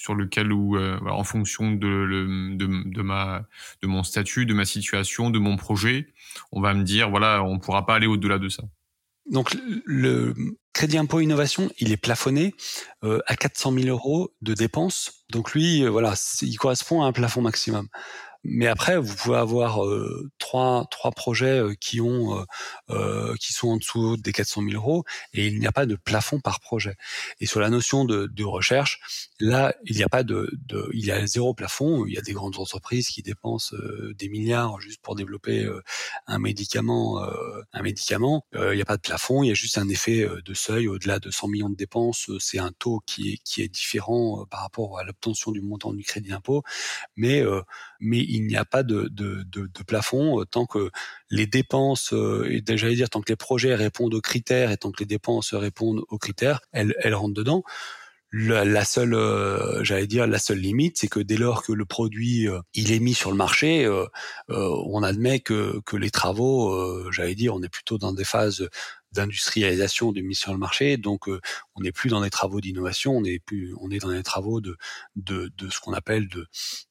sur 0.00 0.14
lequel 0.14 0.50
ou 0.50 0.76
euh, 0.76 0.98
en 1.06 1.24
fonction 1.24 1.72
de, 1.72 1.86
le, 1.86 2.56
de, 2.56 2.90
de, 2.90 3.02
ma 3.02 3.46
de 3.82 3.86
mon 3.86 4.02
statut, 4.02 4.46
de 4.46 4.54
ma 4.54 4.64
situation, 4.64 5.28
de 5.28 5.38
mon 5.38 5.58
projet, 5.58 6.14
on 6.52 6.62
va 6.62 6.72
me 6.72 6.84
dire 6.84 7.10
voilà, 7.10 7.42
on 7.44 7.58
pourra 7.58 7.84
pas 7.84 7.96
aller 7.96 8.06
au-delà 8.06 8.38
de 8.38 8.48
ça? 8.48 8.62
Donc 9.30 9.54
le 9.84 10.34
crédit 10.72 10.98
impôt 10.98 11.20
innovation, 11.20 11.70
il 11.78 11.92
est 11.92 11.96
plafonné 11.96 12.54
euh, 13.04 13.20
à 13.26 13.36
400 13.36 13.72
000 13.72 13.86
euros 13.88 14.32
de 14.42 14.54
dépenses. 14.54 15.24
Donc 15.30 15.52
lui, 15.52 15.82
euh, 15.82 15.88
voilà, 15.88 16.14
il 16.42 16.56
correspond 16.56 17.02
à 17.02 17.06
un 17.06 17.12
plafond 17.12 17.42
maximum. 17.42 17.88
Mais 18.42 18.66
après, 18.66 18.98
vous 18.98 19.14
pouvez 19.16 19.36
avoir 19.36 19.84
euh, 19.84 20.30
trois 20.38 20.86
trois 20.90 21.10
projets 21.10 21.58
euh, 21.60 21.74
qui 21.78 22.00
ont 22.00 22.38
euh, 22.38 22.44
euh, 22.88 23.34
qui 23.38 23.52
sont 23.52 23.68
en 23.68 23.76
dessous 23.76 24.16
des 24.16 24.32
400 24.32 24.62
000 24.62 24.74
euros 24.74 25.04
et 25.34 25.46
il 25.48 25.58
n'y 25.58 25.66
a 25.66 25.72
pas 25.72 25.84
de 25.84 25.94
plafond 25.94 26.40
par 26.40 26.60
projet. 26.60 26.94
Et 27.40 27.46
sur 27.46 27.60
la 27.60 27.68
notion 27.68 28.06
de, 28.06 28.26
de 28.26 28.44
recherche, 28.44 29.00
là, 29.40 29.74
il 29.84 29.94
n'y 29.96 30.02
a 30.02 30.08
pas 30.08 30.22
de, 30.22 30.50
de, 30.66 30.88
il 30.94 31.04
y 31.04 31.10
a 31.10 31.26
zéro 31.26 31.52
plafond. 31.52 32.06
Il 32.06 32.14
y 32.14 32.18
a 32.18 32.22
des 32.22 32.32
grandes 32.32 32.58
entreprises 32.58 33.08
qui 33.08 33.22
dépensent 33.22 33.76
des 34.16 34.28
milliards 34.28 34.80
juste 34.80 35.02
pour 35.02 35.14
développer 35.16 35.68
un 36.26 36.38
médicament, 36.38 37.22
un 37.72 37.82
médicament. 37.82 38.44
il 38.54 38.74
n'y 38.74 38.82
a 38.82 38.86
pas 38.86 38.96
de 38.96 39.02
plafond. 39.02 39.42
Il 39.42 39.48
y 39.48 39.50
a 39.50 39.54
juste 39.54 39.78
un 39.78 39.88
effet 39.88 40.26
de 40.44 40.54
seuil 40.54 40.88
au-delà 40.88 41.18
de 41.18 41.30
100 41.30 41.48
millions 41.48 41.70
de 41.70 41.76
dépenses. 41.76 42.30
C'est 42.38 42.58
un 42.58 42.72
taux 42.78 43.00
qui 43.06 43.34
est 43.34 43.38
qui 43.44 43.62
est 43.62 43.68
différent 43.68 44.46
par 44.50 44.60
rapport 44.60 44.98
à 44.98 45.04
l'obtention 45.04 45.52
du 45.52 45.60
montant 45.60 45.92
du 45.92 46.02
crédit 46.04 46.32
impôt, 46.32 46.62
mais 47.16 47.44
mais 48.00 48.24
il 48.30 48.46
n'y 48.46 48.56
a 48.56 48.64
pas 48.64 48.82
de, 48.82 49.10
plafond 49.86 50.40
euh, 50.40 50.44
tant 50.44 50.66
que 50.66 50.90
les 51.30 51.46
dépenses, 51.46 52.12
euh, 52.12 52.48
et 52.50 52.62
j'allais 52.76 52.94
dire 52.94 53.10
tant 53.10 53.20
que 53.20 53.30
les 53.30 53.36
projets 53.36 53.74
répondent 53.74 54.14
aux 54.14 54.20
critères 54.20 54.70
et 54.70 54.76
tant 54.76 54.90
que 54.90 55.00
les 55.00 55.06
dépenses 55.06 55.54
répondent 55.54 56.02
aux 56.08 56.18
critères, 56.18 56.60
elles, 56.72 56.94
elles 57.00 57.14
rentrent 57.14 57.34
dedans. 57.34 57.62
La, 58.32 58.84
seule, 58.84 59.14
euh, 59.14 59.82
j'allais 59.82 60.06
dire, 60.06 60.26
la 60.26 60.38
seule 60.38 60.58
limite, 60.58 60.98
c'est 60.98 61.08
que 61.08 61.18
dès 61.20 61.36
lors 61.36 61.64
que 61.64 61.72
le 61.72 61.84
produit 61.84 62.46
il 62.74 62.92
est 62.92 63.00
mis 63.00 63.14
sur 63.14 63.30
le 63.30 63.36
marché, 63.36 63.88
on 64.48 65.02
admet 65.02 65.40
que, 65.40 65.80
que 65.84 65.96
les 65.96 66.10
travaux, 66.10 67.10
j'allais 67.10 67.34
dire, 67.34 67.54
on 67.54 67.62
est 67.62 67.68
plutôt 67.68 67.98
dans 67.98 68.12
des 68.12 68.24
phases 68.24 68.68
d'industrialisation 69.12 70.12
de 70.12 70.20
mise 70.20 70.38
sur 70.38 70.52
le 70.52 70.58
marché. 70.58 70.96
Donc, 70.96 71.28
euh, 71.28 71.40
on 71.74 71.82
n'est 71.82 71.92
plus 71.92 72.10
dans 72.10 72.20
des 72.22 72.30
travaux 72.30 72.60
d'innovation, 72.60 73.16
on 73.16 73.24
est 73.24 73.40
plus, 73.40 73.74
on 73.80 73.90
est 73.90 73.98
dans 73.98 74.10
des 74.10 74.22
travaux 74.22 74.60
de 74.60 74.76
de, 75.16 75.50
de 75.56 75.70
ce 75.70 75.80
qu'on 75.80 75.92
appelle 75.92 76.28
de 76.28 76.46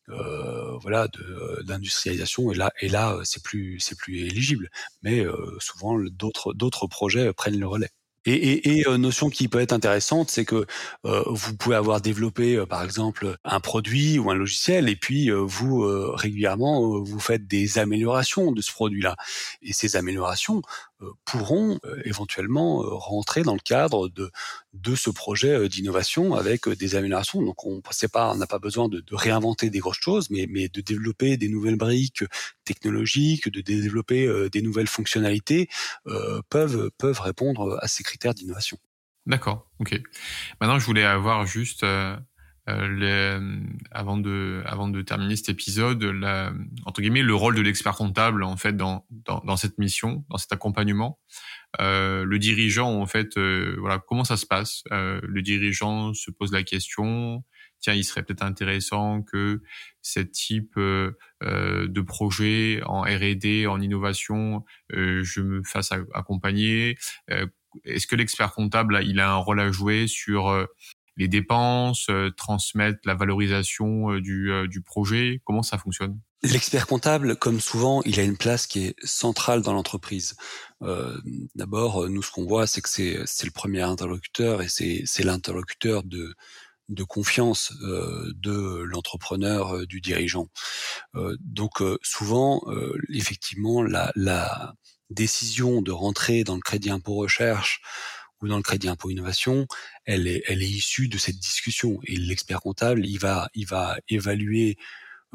euh, 0.10 0.78
voilà 0.80 1.08
de 1.08 1.64
d'industrialisation. 1.64 2.52
Et 2.52 2.56
là, 2.56 2.72
et 2.82 2.90
là, 2.90 3.20
c'est 3.24 3.44
plus 3.44 3.80
c'est 3.80 3.98
plus 3.98 4.20
éligible. 4.20 4.70
Mais 5.04 5.22
euh, 5.26 5.58
souvent, 5.60 5.98
d'autres 6.00 6.54
d'autres 6.54 6.88
projets 6.88 7.34
prennent 7.34 7.60
le 7.60 7.68
relais. 7.68 7.90
Et, 8.26 8.34
et, 8.34 8.80
et 8.80 8.88
euh, 8.88 8.98
notion 8.98 9.30
qui 9.30 9.48
peut 9.48 9.60
être 9.60 9.74
intéressante, 9.74 10.30
c'est 10.30 10.46
que 10.46 10.66
euh, 11.06 11.24
vous 11.28 11.56
pouvez 11.56 11.76
avoir 11.76 12.02
développé, 12.02 12.56
euh, 12.56 12.66
par 12.66 12.84
exemple, 12.84 13.38
un 13.44 13.60
produit 13.60 14.20
ou 14.20 14.30
un 14.30 14.36
logiciel, 14.36 14.90
et 14.90 14.96
puis 14.96 15.30
vous 15.32 15.82
régulièrement 16.16 17.00
vous 17.00 17.20
faites 17.20 17.48
des 17.48 17.78
améliorations 17.80 18.52
de 18.52 18.62
ce 18.62 18.72
produit-là. 18.72 19.16
Et 19.62 19.74
ces 19.74 19.96
améliorations 19.96 20.62
pourront 21.26 21.80
éventuellement 22.04 22.80
rentrer 22.80 23.44
dans 23.44 23.54
le 23.54 23.60
cadre 23.60 24.10
de 24.10 24.32
de 24.74 24.96
ce 24.96 25.10
projet 25.10 25.70
d'innovation 25.70 26.36
avec 26.36 26.68
des 26.68 26.96
améliorations. 26.96 27.42
Donc 27.42 27.66
on 27.66 27.82
n'a 28.36 28.48
pas 28.48 28.60
besoin 28.60 28.90
de, 28.90 29.04
réinventer 29.12 29.70
des 29.70 29.80
grosses 29.80 30.00
choses, 30.00 30.30
mais 30.30 30.48
mais 30.50 30.68
de 30.68 30.82
développer 30.82 31.38
des 31.38 31.50
nouvelles 31.50 31.78
briques 31.78 32.24
technologiques, 32.66 33.50
de 33.50 33.62
développer 33.62 34.50
des 34.52 34.62
nouvelles 34.62 34.88
fonctionnalités 34.88 35.70
peuvent 36.50 36.92
peuvent 36.98 37.22
répondre 37.22 37.78
à 37.82 37.88
ces 37.88 38.04
critères 38.04 38.34
d'innovation. 38.34 38.78
D'accord, 39.30 39.70
ok. 39.80 40.02
Maintenant, 40.60 40.80
je 40.80 40.86
voulais 40.86 41.04
avoir 41.04 41.46
juste, 41.46 41.84
euh, 41.84 42.18
euh, 42.70 43.60
avant, 43.92 44.18
de, 44.18 45.02
terminer 45.02 45.36
cet 45.36 45.50
épisode, 45.50 46.04
entre 46.86 47.02
guillemets, 47.02 47.22
le 47.22 47.36
rôle 47.36 47.56
de 47.56 47.62
l'expert 47.62 47.96
comptable 47.96 48.44
en 48.44 48.58
fait 48.58 48.76
dans, 48.76 49.06
cette 49.58 49.78
mission, 49.78 50.26
dans 50.30 50.38
cet 50.38 50.52
accompagnement. 50.52 51.20
Euh, 51.80 52.24
le 52.26 52.40
dirigeant, 52.40 53.00
en 53.00 53.06
fait, 53.06 53.38
euh, 53.38 53.76
voilà, 53.80 54.00
comment 54.00 54.24
ça 54.24 54.38
se 54.38 54.46
passe? 54.46 54.84
Le 54.92 55.42
dirigeant 55.42 56.14
se 56.14 56.32
pose 56.32 56.52
la 56.52 56.64
question. 56.64 57.44
Tiens, 57.80 57.94
il 57.94 58.04
serait 58.04 58.24
peut-être 58.24 58.44
intéressant 58.44 59.22
que 59.22 59.62
ce 60.02 60.20
type 60.20 60.78
de 60.78 62.02
projet 62.02 62.82
en 62.86 63.02
R&D, 63.02 63.68
en 63.68 63.80
innovation, 63.82 64.66
je 64.92 65.42
me 65.42 65.64
fasse 65.64 65.92
accompagner 66.14 66.98
est-ce 67.86 68.08
que 68.08 68.16
l'expert 68.16 68.52
comptable, 68.52 69.00
il 69.04 69.20
a 69.20 69.32
un 69.32 69.36
rôle 69.36 69.60
à 69.60 69.72
jouer 69.72 70.08
sur 70.08 70.68
les 71.20 71.28
dépenses, 71.28 72.08
euh, 72.10 72.32
transmettre 72.32 73.00
la 73.06 73.14
valorisation 73.14 74.12
euh, 74.12 74.22
du, 74.22 74.50
du 74.68 74.82
projet 74.82 75.42
Comment 75.44 75.62
ça 75.62 75.78
fonctionne? 75.78 76.20
L'expert 76.42 76.88
comptable, 76.88 77.36
comme 77.36 77.60
souvent, 77.60 78.02
il 78.04 78.18
a 78.20 78.24
une 78.24 78.38
place 78.38 78.66
qui 78.66 78.86
est 78.86 78.96
centrale 79.04 79.62
dans 79.62 79.74
l'entreprise. 79.74 80.36
Euh, 80.82 81.20
D'abord, 81.56 82.08
nous, 82.10 82.24
ce 82.24 82.32
qu'on 82.32 82.46
voit, 82.46 82.66
c'est 82.66 82.82
que 82.82 82.90
c'est 82.90 83.46
le 83.46 83.52
premier 83.52 83.82
interlocuteur 83.82 84.62
et 84.62 84.70
c'est 84.70 85.24
l'interlocuteur 85.24 86.04
de, 86.04 86.34
de 86.88 87.04
confiance 87.04 87.74
de 87.82 88.84
l'entrepreneur, 88.84 89.86
du 89.86 90.00
dirigeant. 90.00 90.48
donc 91.42 91.84
souvent, 92.02 92.62
effectivement, 93.10 93.84
la, 93.84 94.14
la 94.16 94.74
décision 95.10 95.82
de 95.82 95.92
rentrer 95.92 96.46
dans 96.46 96.56
le 96.56 96.62
crédit 96.62 96.90
impôt 96.90 97.16
recherche 97.16 97.82
ou 98.42 98.48
dans 98.48 98.58
le 98.58 98.64
crédit 98.64 98.88
impôt 98.88 99.10
innovation, 99.10 99.68
elle 100.06 100.28
est, 100.28 100.44
elle 100.48 100.62
est 100.62 100.70
issue 100.70 101.08
de 101.08 101.18
cette 101.18 101.40
discussion. 101.40 102.00
Et 102.06 102.16
l'expert 102.16 102.62
comptable, 102.62 103.06
il 103.06 103.18
va, 103.20 103.50
il 103.54 103.66
va 103.66 103.98
évaluer 104.08 104.78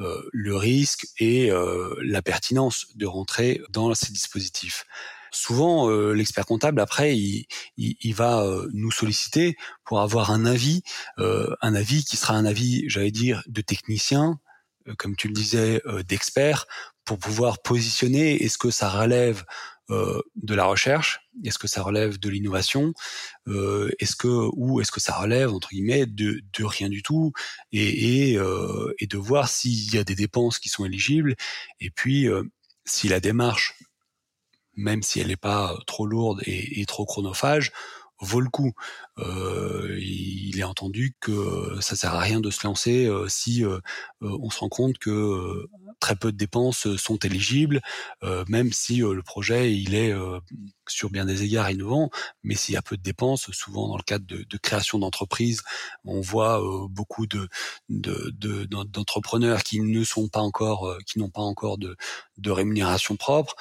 euh, 0.00 0.28
le 0.32 0.56
risque 0.56 1.06
et 1.18 1.52
euh, 1.52 1.94
la 2.02 2.20
pertinence 2.20 2.86
de 2.96 3.06
rentrer 3.06 3.60
dans 3.70 3.94
ces 3.94 4.12
dispositifs. 4.12 4.86
Souvent, 5.30 5.88
euh, 5.88 6.12
l'expert 6.12 6.46
comptable, 6.46 6.80
après, 6.80 7.16
il, 7.16 7.46
il, 7.76 7.96
il 8.00 8.14
va 8.14 8.44
nous 8.72 8.90
solliciter 8.90 9.56
pour 9.84 10.00
avoir 10.00 10.30
un 10.30 10.46
avis, 10.46 10.82
un 11.18 11.74
avis 11.74 12.04
qui 12.04 12.16
sera 12.16 12.34
un 12.34 12.44
avis, 12.44 12.88
j'allais 12.88 13.10
dire, 13.10 13.42
de 13.46 13.60
technicien, 13.60 14.38
comme 14.98 15.16
tu 15.16 15.28
le 15.28 15.34
disais, 15.34 15.82
d'expert, 16.06 16.66
pour 17.04 17.18
pouvoir 17.18 17.62
positionner 17.62 18.42
est-ce 18.42 18.58
que 18.58 18.70
ça 18.70 18.88
relève 18.88 19.44
euh, 19.90 20.20
de 20.37 20.55
la 20.55 20.64
recherche. 20.64 21.20
Est-ce 21.44 21.59
que 21.59 21.68
ça 21.68 21.83
relève 21.83 22.18
de 22.18 22.29
l'innovation? 22.31 22.94
Euh, 23.49 23.90
Est-ce 23.99 24.16
que 24.16 24.49
ou 24.55 24.81
est-ce 24.81 24.92
que 24.92 25.01
ça 25.01 25.14
relève 25.18 25.53
entre 25.53 25.68
guillemets 25.70 26.07
de, 26.07 26.40
de 26.59 26.64
rien 26.64 26.88
du 26.88 27.03
tout? 27.03 27.33
Et, 27.73 28.31
et, 28.31 28.38
euh, 28.38 28.92
et 28.99 29.07
de 29.07 29.18
voir 29.18 29.49
s'il 29.49 29.94
y 29.94 29.99
a 29.99 30.05
des 30.05 30.14
dépenses 30.14 30.59
qui 30.59 30.68
sont 30.68 30.85
éligibles. 30.85 31.35
Et 31.81 31.90
puis 31.90 32.29
euh, 32.29 32.44
si 32.85 33.09
la 33.09 33.20
démarche, 33.20 33.75
même 34.77 35.03
si 35.03 35.20
elle 35.20 35.29
n'est 35.29 35.37
pas 35.37 35.77
trop 35.87 36.07
lourde 36.07 36.40
et, 36.44 36.81
et 36.81 36.87
trop 36.87 37.05
chronophage, 37.05 37.73
vaut 38.20 38.40
le 38.40 38.49
coup. 38.49 38.73
Euh, 39.18 39.99
il 40.01 40.59
est 40.59 40.64
entendu 40.64 41.14
que 41.20 41.79
ça 41.81 41.97
sert 41.97 42.14
à 42.14 42.20
rien 42.20 42.40
de 42.40 42.51
se 42.51 42.66
lancer 42.66 43.07
euh, 43.07 43.29
si 43.29 43.64
on 44.20 44.51
se 44.51 44.59
rend 44.61 44.68
compte 44.68 44.99
que 44.99 45.68
très 46.00 46.16
peu 46.16 46.33
de 46.33 46.37
dépenses 46.37 46.96
sont 46.96 47.18
éligibles, 47.18 47.80
même 48.48 48.72
si 48.72 48.98
le 48.98 49.22
projet 49.22 49.74
il 49.74 49.94
est 49.94 50.14
sur 50.88 51.11
bien 51.11 51.25
des 51.25 51.42
égards 51.42 51.70
innovant, 51.70 52.11
mais 52.42 52.55
s'il 52.55 52.75
y 52.75 52.77
a 52.77 52.83
peu 52.83 52.97
de 52.97 53.03
dépenses, 53.03 53.51
souvent 53.53 53.88
dans 53.88 53.97
le 53.97 54.03
cadre 54.03 54.27
de, 54.27 54.44
de 54.44 54.57
création 54.59 54.99
d'entreprises, 54.99 55.62
on 56.05 56.20
voit 56.20 56.61
beaucoup 56.90 57.27
de, 57.27 57.49
d'entrepreneurs 57.88 59.59
de, 59.59 59.62
qui 59.62 59.81
ne 59.81 60.05
sont 60.05 60.29
pas 60.29 60.40
encore, 60.40 60.99
qui 61.07 61.18
n'ont 61.18 61.31
pas 61.31 61.42
encore 61.42 61.79
de, 61.79 61.97
de 62.38 62.51
rémunération 62.51 63.16
propre. 63.16 63.55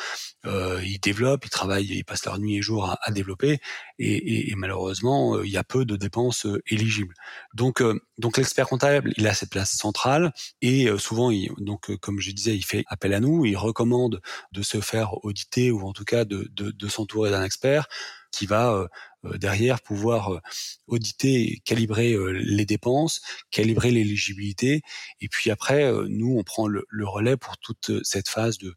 ils 0.46 1.00
développent, 1.02 1.46
ils 1.46 1.50
travaillent, 1.50 1.86
ils 1.86 2.04
passent 2.04 2.26
leur 2.26 2.40
nuit 2.40 2.58
et 2.58 2.62
jour 2.62 2.90
à, 3.02 3.12
développer, 3.12 3.60
et, 4.00 4.14
et, 4.16 4.52
et 4.52 4.56
malheureusement 4.56 5.42
il 5.42 5.52
y 5.52 5.58
a 5.58 5.64
peu 5.64 5.86
de 5.86 5.96
dépenses 5.96 6.46
euh, 6.46 6.62
éligibles. 6.68 7.14
Donc, 7.54 7.82
euh, 7.82 8.00
donc 8.18 8.38
l'expert 8.38 8.68
comptable, 8.68 9.14
il 9.18 9.28
a 9.28 9.34
cette 9.34 9.50
place 9.50 9.72
centrale 9.72 10.34
et 10.62 10.88
euh, 10.88 10.98
souvent, 10.98 11.32
il, 11.32 11.52
donc 11.58 11.96
comme 11.98 12.20
je 12.20 12.32
disais, 12.32 12.56
il 12.56 12.64
fait 12.64 12.84
appel 12.88 13.14
à 13.14 13.20
nous, 13.20 13.46
il 13.46 13.56
recommande 13.56 14.22
de 14.52 14.62
se 14.62 14.82
faire 14.82 15.24
auditer 15.26 15.72
ou 15.72 15.88
en 15.88 15.94
tout 15.94 16.06
cas 16.06 16.26
de, 16.26 16.50
de, 16.54 16.72
de 16.72 16.88
s'entourer 16.88 17.12
d'un 17.21 17.43
expert 17.43 17.88
qui 18.32 18.45
va 18.45 18.88
derrière 19.36 19.80
pouvoir 19.80 20.41
auditer, 20.88 21.62
calibrer 21.65 22.17
les 22.34 22.65
dépenses, 22.65 23.21
calibrer 23.52 23.91
l'éligibilité, 23.91 24.82
et 25.21 25.30
puis 25.30 25.52
après, 25.52 25.91
nous, 26.10 26.36
on 26.38 26.43
prend 26.43 26.67
le, 26.67 26.84
relais 27.04 27.38
pour 27.38 27.58
toute 27.60 28.04
cette 28.04 28.28
phase 28.28 28.58
de 28.58 28.76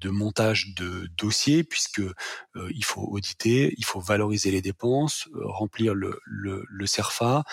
de 0.00 0.10
montage 0.10 0.74
de 0.74 1.08
dossiers 1.16 1.64
puisque 1.64 2.00
euh, 2.00 2.14
il 2.70 2.84
faut 2.84 3.02
auditer, 3.02 3.74
il 3.76 3.84
faut 3.84 4.00
valoriser 4.00 4.50
les 4.50 4.62
dépenses, 4.62 5.28
euh, 5.34 5.40
remplir 5.44 5.94
le, 5.94 6.20
le, 6.24 6.64
le 6.68 6.86
CERFA, 6.86 7.44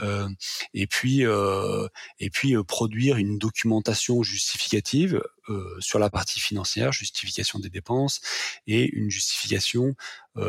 euh, 0.00 0.28
et 0.72 0.86
puis 0.86 1.26
euh, 1.26 1.88
et 2.18 2.30
puis 2.30 2.54
produire 2.66 3.16
une 3.16 3.38
documentation 3.38 4.22
justificative 4.22 5.22
euh, 5.50 5.76
sur 5.78 5.98
la 5.98 6.08
partie 6.08 6.40
financière, 6.40 6.92
justification 6.92 7.58
des 7.58 7.68
dépenses 7.68 8.20
et 8.66 8.88
une 8.88 9.10
justification 9.10 9.94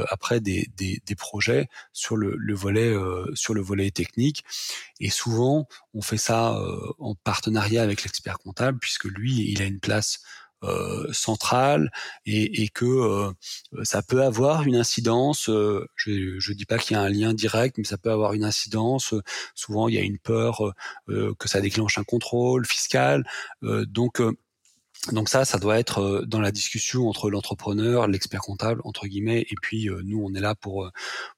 après 0.10 0.39
des, 0.39 0.67
des, 0.78 1.00
des, 1.06 1.13
projets 1.15 1.69
sur 1.93 2.17
le, 2.17 2.36
le 2.38 2.56
volet 2.56 2.91
sur 3.36 3.54
le 3.54 3.62
volet 3.62 3.91
technique. 3.91 4.43
Et 5.00 5.12
souvent, 5.12 5.67
on 5.93 6.02
fait 6.02 6.17
ça 6.17 6.60
en 6.98 7.13
partenariat 7.13 7.84
avec 7.84 8.02
l'expert 8.02 8.39
comptable 8.39 8.80
puisque 8.80 9.04
lui, 9.04 9.52
il 9.52 9.62
a 9.62 9.65
une 9.65 9.80
place 9.80 10.24
euh, 10.67 11.12
centrale 11.12 11.91
et, 12.25 12.63
et 12.63 12.69
que 12.69 12.86
euh, 12.86 13.32
ça 13.84 14.01
peut 14.01 14.23
avoir 14.23 14.63
une 14.63 14.75
incidence. 14.75 15.49
Euh, 15.49 15.88
je 15.95 16.12
ne 16.12 16.54
dis 16.56 16.65
pas 16.65 16.78
qu'il 16.78 16.95
y 16.95 16.99
a 16.99 17.01
un 17.04 17.10
lien 17.10 17.34
direct, 17.34 17.78
mais 17.78 17.84
ça 17.84 17.97
peut 17.97 18.12
avoir 18.12 18.34
une 18.34 18.43
incidence. 18.43 19.13
souvent, 19.54 19.88
il 19.88 19.95
y 19.95 19.97
a 19.97 20.01
une 20.01 20.17
peur 20.17 20.73
que 21.08 21.47
ça 21.47 21.62
déclenche 21.62 21.97
un 21.97 22.04
contrôle 22.04 22.65
fiscal. 22.65 23.25
donc 23.62 24.21
donc 25.12 25.30
ça, 25.30 25.45
ça 25.45 25.60
doit 25.60 25.78
être 25.78 26.23
dans 26.25 26.41
la 26.41 26.51
discussion 26.51 27.08
entre 27.08 27.30
l'entrepreneur, 27.30 28.08
l'expert 28.08 28.41
comptable 28.41 28.82
entre 28.86 29.08
guillemets, 29.08 29.41
et 29.41 29.56
puis 29.62 29.89
nous, 30.04 30.23
on 30.23 30.34
est 30.34 30.39
là 30.39 30.56
pour 30.56 30.89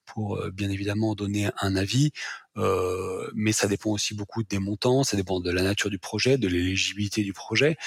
pour 0.06 0.42
bien 0.54 0.70
évidemment 0.70 1.16
donner 1.16 1.50
un 1.62 1.76
avis, 1.76 2.12
mais 2.56 3.52
ça 3.52 3.68
dépend 3.68 3.92
aussi 3.92 4.13
beaucoup 4.13 4.44
des 4.44 4.60
montants, 4.60 5.04
ça 5.04 5.18
dépend 5.18 5.40
de 5.40 5.52
la 5.52 5.63
nature 5.63 5.90
du 5.90 6.00
projet, 6.00 6.38
de 6.38 6.48
l'éligibilité 6.48 7.24
du 7.24 7.34
projet. 7.34 7.78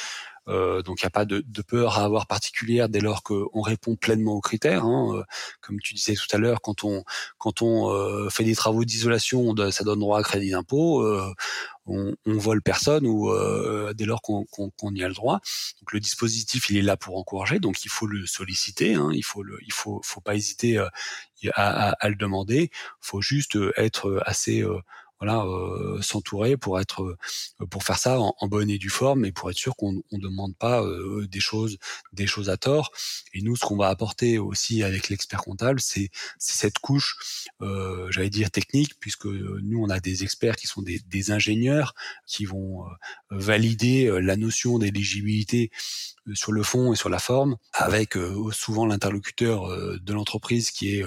Euh, 0.50 0.82
donc 0.82 1.00
il 1.00 1.04
n'y 1.04 1.08
a 1.08 1.10
pas 1.10 1.24
de, 1.24 1.42
de, 1.46 1.62
peur 1.62 1.98
à 1.98 2.04
avoir 2.04 2.26
particulière 2.26 2.88
dès 2.88 3.00
lors 3.00 3.22
qu'on 3.22 3.62
répond 3.62 3.96
pleinement 3.96 4.34
aux 4.34 4.40
critères. 4.40 4.84
Hein. 4.84 5.16
Euh, 5.16 5.22
comme 5.60 5.80
tu 5.80 5.94
disais 5.94 6.14
tout 6.14 6.26
à 6.32 6.38
l'heure, 6.38 6.60
quand 6.60 6.84
on 6.84 7.04
quand 7.38 7.62
on 7.62 7.90
euh, 7.90 8.28
fait 8.30 8.44
des 8.44 8.54
travaux 8.56 8.84
d'isolation, 8.84 9.54
ça 9.70 9.84
donne 9.84 10.00
droit 10.00 10.18
à 10.18 10.22
crédit 10.22 10.50
d'impôt. 10.50 11.06
On, 11.86 12.14
on, 12.26 12.38
vole 12.38 12.62
personne 12.62 13.06
ou 13.06 13.32
dès 13.94 14.04
lors 14.04 14.22
qu'on 14.22 14.94
y 14.94 15.02
a 15.02 15.08
le 15.08 15.14
droit. 15.14 15.40
Donc 15.80 15.92
le 15.92 16.00
dispositif 16.00 16.70
il 16.70 16.76
est 16.76 16.82
là 16.82 16.96
pour 16.96 17.16
encourager, 17.16 17.58
donc 17.58 17.84
il 17.84 17.88
faut 17.88 18.06
le 18.06 18.26
solliciter. 18.26 18.94
Hein. 18.94 19.10
il 19.12 19.24
faut 19.24 19.42
le, 19.42 19.58
il 19.62 19.72
faut 19.72 20.00
faut 20.04 20.20
pas 20.20 20.34
hésiter 20.34 20.78
à, 20.78 20.90
à, 21.54 21.90
à, 21.90 22.08
le 22.08 22.16
demander. 22.16 22.70
Faut 23.00 23.20
juste 23.20 23.58
être 23.76 24.22
assez 24.24 24.64
voilà, 25.20 25.44
euh, 25.44 26.00
s'entourer 26.00 26.56
pour 26.56 26.80
être, 26.80 27.02
euh, 27.02 27.66
pour 27.66 27.84
faire 27.84 27.98
ça 27.98 28.18
en, 28.18 28.48
bonne 28.48 28.70
et 28.70 28.78
due 28.78 28.88
forme 28.88 29.26
et 29.26 29.32
pour 29.32 29.50
être 29.50 29.56
sûr 29.56 29.76
qu'on 29.76 29.92
ne 29.92 30.18
demande 30.18 30.56
pas 30.56 30.82
euh, 30.82 31.26
des 31.28 31.40
choses, 31.40 31.76
des 32.12 32.26
choses 32.26 32.48
à 32.48 32.56
tort. 32.56 32.90
Et 33.34 33.42
nous, 33.42 33.54
ce 33.54 33.64
qu'on 33.66 33.76
va 33.76 33.88
apporter 33.88 34.38
aussi 34.38 34.82
avec 34.82 35.10
l'expert 35.10 35.42
comptable, 35.42 35.78
c'est 35.80 36.10
cette 36.38 36.78
couche, 36.78 37.16
j'allais 37.60 38.30
dire 38.30 38.50
technique, 38.50 38.98
puisque 38.98 39.26
nous, 39.26 39.82
on 39.82 39.90
a 39.90 40.00
des 40.00 40.24
experts 40.24 40.56
qui 40.56 40.66
sont 40.66 40.82
des, 40.82 41.00
des 41.06 41.30
ingénieurs 41.30 41.94
qui 42.26 42.46
vont 42.46 42.84
valider 43.30 44.10
la 44.20 44.36
notion 44.36 44.78
d'éligibilité 44.78 45.70
sur 46.34 46.52
le 46.52 46.62
fond 46.62 46.92
et 46.92 46.96
sur 46.96 47.08
la 47.08 47.18
forme, 47.18 47.56
avec 47.72 48.16
souvent 48.52 48.86
l'interlocuteur 48.86 49.68
de 49.98 50.12
l'entreprise 50.12 50.70
qui 50.70 50.96
est 50.96 51.04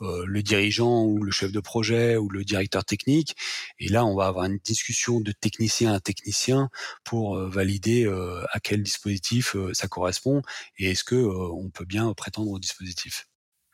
le 0.00 0.42
dirigeant 0.42 1.04
ou 1.04 1.22
le 1.22 1.30
chef 1.30 1.52
de 1.52 1.60
projet 1.60 2.16
ou 2.16 2.28
le 2.28 2.44
directeur 2.44 2.84
technique 2.84 3.36
et 3.78 3.88
là, 3.88 4.04
on 4.04 4.14
va 4.14 4.26
avoir 4.26 4.46
une 4.46 4.58
discussion 4.58 5.20
de 5.20 5.32
technicien 5.32 5.92
à 5.92 6.00
technicien 6.00 6.70
pour 7.04 7.36
euh, 7.36 7.48
valider 7.48 8.06
euh, 8.06 8.44
à 8.52 8.60
quel 8.60 8.82
dispositif 8.82 9.54
euh, 9.56 9.72
ça 9.74 9.88
correspond 9.88 10.42
et 10.78 10.90
est-ce 10.90 11.04
que 11.04 11.16
on 11.16 11.70
peut 11.70 11.84
bien 11.84 12.12
prétendre 12.14 12.50
au 12.50 12.58
dispositif. 12.58 13.26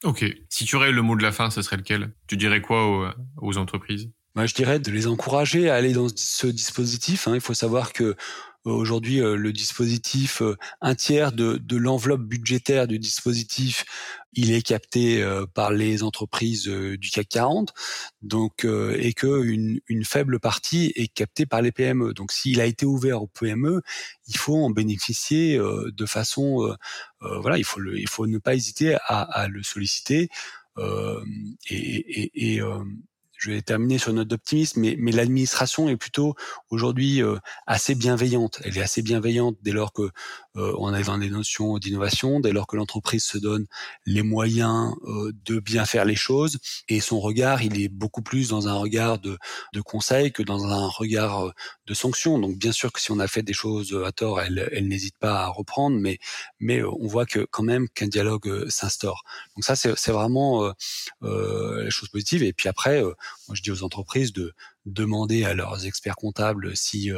Ok. 0.04 0.24
Si 0.48 0.64
tu 0.64 0.76
aurais 0.76 0.92
le 0.92 1.02
mot 1.02 1.16
de 1.16 1.22
la 1.22 1.32
fin, 1.32 1.50
ce 1.50 1.62
serait 1.62 1.76
lequel? 1.76 2.12
Tu 2.26 2.36
dirais 2.36 2.60
quoi 2.60 3.14
aux, 3.40 3.58
entreprises? 3.58 4.10
Moi, 4.34 4.46
je 4.46 4.54
dirais 4.54 4.80
de 4.80 4.90
les 4.90 5.06
encourager 5.06 5.70
à 5.70 5.74
aller 5.74 5.92
dans 5.92 6.08
ce 6.14 6.46
dispositif. 6.46 7.28
Hein. 7.28 7.34
Il 7.34 7.40
faut 7.40 7.54
savoir 7.54 7.92
que 7.92 8.16
Aujourd'hui, 8.64 9.20
euh, 9.20 9.34
le 9.34 9.52
dispositif, 9.52 10.40
euh, 10.40 10.56
un 10.80 10.94
tiers 10.94 11.32
de, 11.32 11.56
de 11.56 11.76
l'enveloppe 11.76 12.22
budgétaire 12.22 12.86
du 12.86 13.00
dispositif, 13.00 13.84
il 14.34 14.52
est 14.52 14.62
capté 14.62 15.20
euh, 15.20 15.46
par 15.52 15.72
les 15.72 16.04
entreprises 16.04 16.68
du 16.68 17.10
CAC 17.10 17.28
40, 17.28 17.74
donc 18.22 18.64
et 18.64 19.12
que 19.14 19.42
une, 19.42 19.80
faible 20.04 20.38
partie 20.38 20.92
est 20.94 21.12
captée 21.12 21.44
par 21.44 21.60
les 21.60 21.72
PME. 21.72 22.14
Donc, 22.14 22.30
s'il 22.30 22.60
a 22.60 22.66
été 22.66 22.86
ouvert 22.86 23.22
aux 23.22 23.26
PME, 23.26 23.82
il 24.28 24.36
faut 24.36 24.56
en 24.56 24.70
bénéficier 24.70 25.58
de 25.58 26.06
façon, 26.06 26.74
voilà, 27.20 27.58
il 27.58 27.64
faut 27.64 27.80
le, 27.80 27.98
il 27.98 28.08
faut 28.08 28.26
ne 28.26 28.38
pas 28.38 28.54
hésiter 28.54 28.94
à, 28.94 29.22
à 29.22 29.48
le 29.48 29.62
solliciter. 29.62 30.28
et, 30.78 31.70
et, 31.70 32.54
et 32.56 32.60
je 33.42 33.50
vais 33.50 33.60
terminer 33.60 33.98
sur 33.98 34.10
une 34.10 34.18
note 34.18 34.28
d'optimisme, 34.28 34.80
mais, 34.80 34.94
mais 35.00 35.10
l'administration 35.10 35.88
est 35.88 35.96
plutôt 35.96 36.36
aujourd'hui 36.70 37.20
euh, 37.24 37.38
assez 37.66 37.96
bienveillante. 37.96 38.60
Elle 38.62 38.78
est 38.78 38.82
assez 38.82 39.02
bienveillante 39.02 39.56
dès 39.62 39.72
lors 39.72 39.92
que 39.92 40.10
euh, 40.54 40.72
on 40.78 40.92
a 40.92 41.02
dans 41.02 41.18
des 41.18 41.28
notions 41.28 41.76
d'innovation, 41.78 42.38
dès 42.38 42.52
lors 42.52 42.68
que 42.68 42.76
l'entreprise 42.76 43.24
se 43.24 43.38
donne 43.38 43.66
les 44.06 44.22
moyens 44.22 44.94
euh, 45.06 45.32
de 45.44 45.58
bien 45.58 45.84
faire 45.86 46.04
les 46.04 46.14
choses. 46.14 46.60
Et 46.88 47.00
son 47.00 47.18
regard, 47.18 47.62
il 47.62 47.80
est 47.82 47.88
beaucoup 47.88 48.22
plus 48.22 48.50
dans 48.50 48.68
un 48.68 48.74
regard 48.74 49.18
de, 49.18 49.36
de 49.72 49.80
conseil 49.80 50.30
que 50.30 50.44
dans 50.44 50.64
un 50.64 50.86
regard 50.86 51.52
de 51.88 51.94
sanction. 51.94 52.38
Donc 52.38 52.56
bien 52.58 52.70
sûr 52.70 52.92
que 52.92 53.00
si 53.00 53.10
on 53.10 53.18
a 53.18 53.26
fait 53.26 53.42
des 53.42 53.54
choses 53.54 54.00
à 54.06 54.12
tort, 54.12 54.40
elle, 54.40 54.68
elle 54.70 54.86
n'hésite 54.86 55.18
pas 55.18 55.40
à 55.40 55.48
reprendre, 55.48 55.98
mais, 55.98 56.18
mais 56.60 56.84
on 56.84 57.08
voit 57.08 57.26
que 57.26 57.44
quand 57.50 57.64
même 57.64 57.88
qu'un 57.88 58.06
dialogue 58.06 58.68
s'instaure. 58.68 59.24
Donc 59.56 59.64
ça, 59.64 59.74
c'est 59.74 60.12
vraiment 60.12 60.72
la 61.22 61.90
chose 61.90 62.08
positive. 62.08 62.44
Et 62.44 62.52
puis 62.52 62.68
après, 62.68 63.02
moi 63.48 63.54
je 63.54 63.62
dis 63.62 63.70
aux 63.70 63.82
entreprises 63.82 64.32
de 64.32 64.54
demander 64.86 65.44
à 65.44 65.54
leurs 65.54 65.86
experts 65.86 66.16
comptables 66.16 66.76
si 66.76 67.10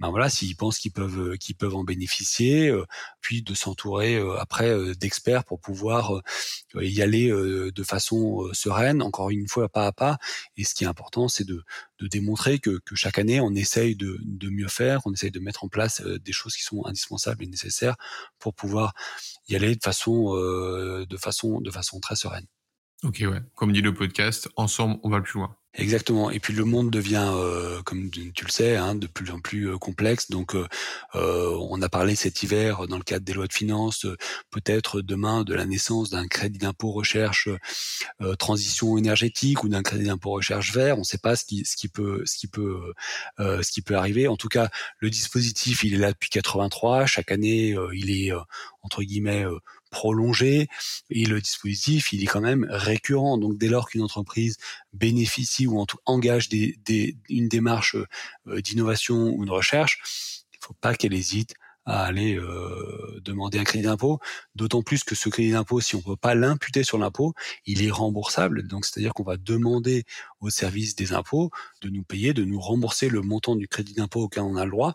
ben 0.00 0.10
voilà 0.10 0.28
s'ils 0.28 0.56
pensent 0.56 0.78
qu'ils 0.78 0.92
peuvent 0.92 1.36
qu'ils 1.38 1.56
peuvent 1.56 1.76
en 1.76 1.84
bénéficier 1.84 2.74
puis 3.20 3.42
de 3.42 3.54
s'entourer 3.54 4.20
après 4.38 4.94
d'experts 4.96 5.44
pour 5.44 5.60
pouvoir 5.60 6.22
y 6.74 7.02
aller 7.02 7.28
de 7.28 7.82
façon 7.84 8.48
sereine 8.52 9.00
encore 9.02 9.30
une 9.30 9.48
fois 9.48 9.68
pas 9.68 9.86
à 9.86 9.92
pas. 9.92 10.18
Et 10.56 10.64
ce 10.64 10.74
qui 10.74 10.84
est 10.84 10.88
important 10.88 11.28
c'est 11.28 11.44
de, 11.44 11.62
de 12.00 12.08
démontrer 12.08 12.58
que, 12.58 12.80
que 12.84 12.96
chaque 12.96 13.18
année 13.18 13.40
on 13.40 13.54
essaye 13.54 13.94
de, 13.96 14.18
de 14.24 14.48
mieux 14.48 14.68
faire 14.68 15.00
on 15.04 15.12
essaye 15.12 15.30
de 15.30 15.40
mettre 15.40 15.64
en 15.64 15.68
place 15.68 16.00
des 16.00 16.32
choses 16.32 16.56
qui 16.56 16.62
sont 16.62 16.84
indispensables 16.84 17.44
et 17.44 17.46
nécessaires 17.46 17.96
pour 18.38 18.54
pouvoir 18.54 18.92
y 19.48 19.54
aller 19.54 19.76
de 19.76 19.82
façon 19.82 20.34
de 20.34 21.16
façon 21.16 21.60
de 21.60 21.70
façon 21.70 22.00
très 22.00 22.16
sereine 22.16 22.46
Ok 23.04 23.18
ouais 23.20 23.42
comme 23.54 23.72
dit 23.72 23.82
le 23.82 23.94
podcast 23.94 24.48
ensemble 24.56 24.98
on 25.02 25.10
va 25.10 25.20
plus 25.20 25.38
loin 25.38 25.56
Exactement. 25.76 26.30
Et 26.30 26.38
puis 26.38 26.52
le 26.52 26.64
monde 26.64 26.90
devient, 26.90 27.32
euh, 27.34 27.82
comme 27.82 28.08
tu 28.10 28.44
le 28.44 28.50
sais, 28.50 28.76
hein, 28.76 28.94
de 28.94 29.08
plus 29.08 29.32
en 29.32 29.40
plus 29.40 29.70
euh, 29.70 29.76
complexe. 29.76 30.30
Donc, 30.30 30.54
euh, 30.54 30.68
on 31.14 31.82
a 31.82 31.88
parlé 31.88 32.14
cet 32.14 32.44
hiver 32.44 32.86
dans 32.86 32.96
le 32.96 33.02
cadre 33.02 33.24
des 33.24 33.32
lois 33.32 33.48
de 33.48 33.52
finances, 33.52 34.06
peut-être 34.50 35.00
demain 35.00 35.42
de 35.42 35.52
la 35.52 35.66
naissance 35.66 36.10
d'un 36.10 36.28
crédit 36.28 36.58
d'impôt 36.58 36.92
recherche 36.92 37.48
transition 38.38 38.96
énergétique 38.96 39.64
ou 39.64 39.68
d'un 39.68 39.82
crédit 39.82 40.04
d'impôt 40.04 40.30
recherche 40.30 40.72
vert. 40.72 40.96
On 40.96 41.00
ne 41.00 41.04
sait 41.04 41.18
pas 41.18 41.34
ce 41.36 41.44
qui, 41.44 41.64
ce 41.64 41.76
qui 41.76 41.88
peut, 41.88 42.22
ce 42.24 42.36
qui 42.36 42.46
peut, 42.46 42.92
ce 43.38 43.70
qui 43.70 43.82
peut 43.82 43.96
arriver. 43.96 44.28
En 44.28 44.36
tout 44.36 44.48
cas, 44.48 44.68
le 44.98 45.10
dispositif, 45.10 45.82
il 45.84 45.94
est 45.94 45.98
là 45.98 46.12
depuis 46.12 46.30
83. 46.30 47.06
Chaque 47.06 47.32
année, 47.32 47.76
il 47.92 48.10
est 48.10 48.32
entre 48.82 49.02
guillemets 49.02 49.44
prolongé 49.94 50.68
et 51.08 51.24
le 51.24 51.40
dispositif 51.40 52.12
il 52.12 52.22
est 52.24 52.26
quand 52.26 52.40
même 52.40 52.66
récurrent. 52.68 53.38
Donc 53.38 53.56
dès 53.56 53.68
lors 53.68 53.88
qu'une 53.88 54.02
entreprise 54.02 54.58
bénéficie 54.92 55.66
ou 55.66 55.78
en 55.78 55.86
tout 55.86 55.98
engage 56.04 56.48
une 57.28 57.48
démarche 57.48 57.96
euh, 58.48 58.60
d'innovation 58.60 59.32
ou 59.36 59.44
de 59.44 59.50
recherche, 59.50 60.42
il 60.52 60.58
ne 60.60 60.66
faut 60.66 60.76
pas 60.80 60.94
qu'elle 60.94 61.14
hésite 61.14 61.54
à 61.86 62.04
aller 62.04 62.36
euh, 62.36 63.20
demander 63.22 63.58
un 63.58 63.64
crédit 63.64 63.84
d'impôt, 63.84 64.18
d'autant 64.54 64.82
plus 64.82 65.04
que 65.04 65.14
ce 65.14 65.28
crédit 65.28 65.52
d'impôt, 65.52 65.80
si 65.80 65.96
on 65.96 66.02
peut 66.02 66.16
pas 66.16 66.34
l'imputer 66.34 66.82
sur 66.84 66.98
l'impôt, 66.98 67.34
il 67.66 67.84
est 67.84 67.90
remboursable. 67.90 68.66
Donc 68.66 68.84
c'est-à-dire 68.84 69.12
qu'on 69.12 69.22
va 69.24 69.36
demander 69.36 70.04
au 70.40 70.50
service 70.50 70.96
des 70.96 71.12
impôts 71.12 71.50
de 71.82 71.88
nous 71.88 72.02
payer, 72.02 72.32
de 72.32 72.44
nous 72.44 72.60
rembourser 72.60 73.08
le 73.08 73.20
montant 73.20 73.56
du 73.56 73.68
crédit 73.68 73.94
d'impôt 73.94 74.22
auquel 74.22 74.44
on 74.44 74.56
a 74.56 74.64
le 74.64 74.70
droit. 74.70 74.94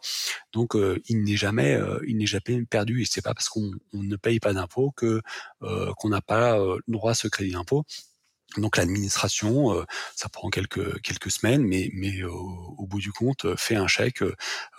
Donc 0.53 0.75
euh, 0.75 0.99
il 1.07 1.23
n'est 1.23 1.37
jamais, 1.37 1.75
euh, 1.75 1.99
il 2.07 2.17
n'est 2.17 2.25
jamais 2.25 2.65
perdu. 2.69 3.01
Et 3.01 3.05
c'est 3.05 3.21
pas 3.21 3.33
parce 3.33 3.49
qu'on 3.49 3.71
ne 3.93 4.15
paye 4.15 4.39
pas 4.39 4.53
d'impôt 4.53 4.91
que 4.91 5.21
qu'on 5.97 6.09
n'a 6.09 6.21
pas 6.21 6.57
le 6.57 6.81
droit 6.87 7.11
à 7.11 7.15
ce 7.15 7.27
crédit 7.27 7.51
d'impôt. 7.51 7.85
Donc 8.57 8.77
l'administration, 8.77 9.77
euh, 9.77 9.83
ça 10.15 10.27
prend 10.27 10.49
quelques 10.49 11.01
quelques 11.01 11.29
semaines, 11.29 11.63
mais 11.63 11.91
mais 11.93 12.21
euh, 12.21 12.29
au 12.29 12.87
bout 12.87 12.99
du 12.99 13.11
compte, 13.11 13.45
euh, 13.45 13.55
fait 13.55 13.75
un 13.75 13.87
chèque 13.87 14.23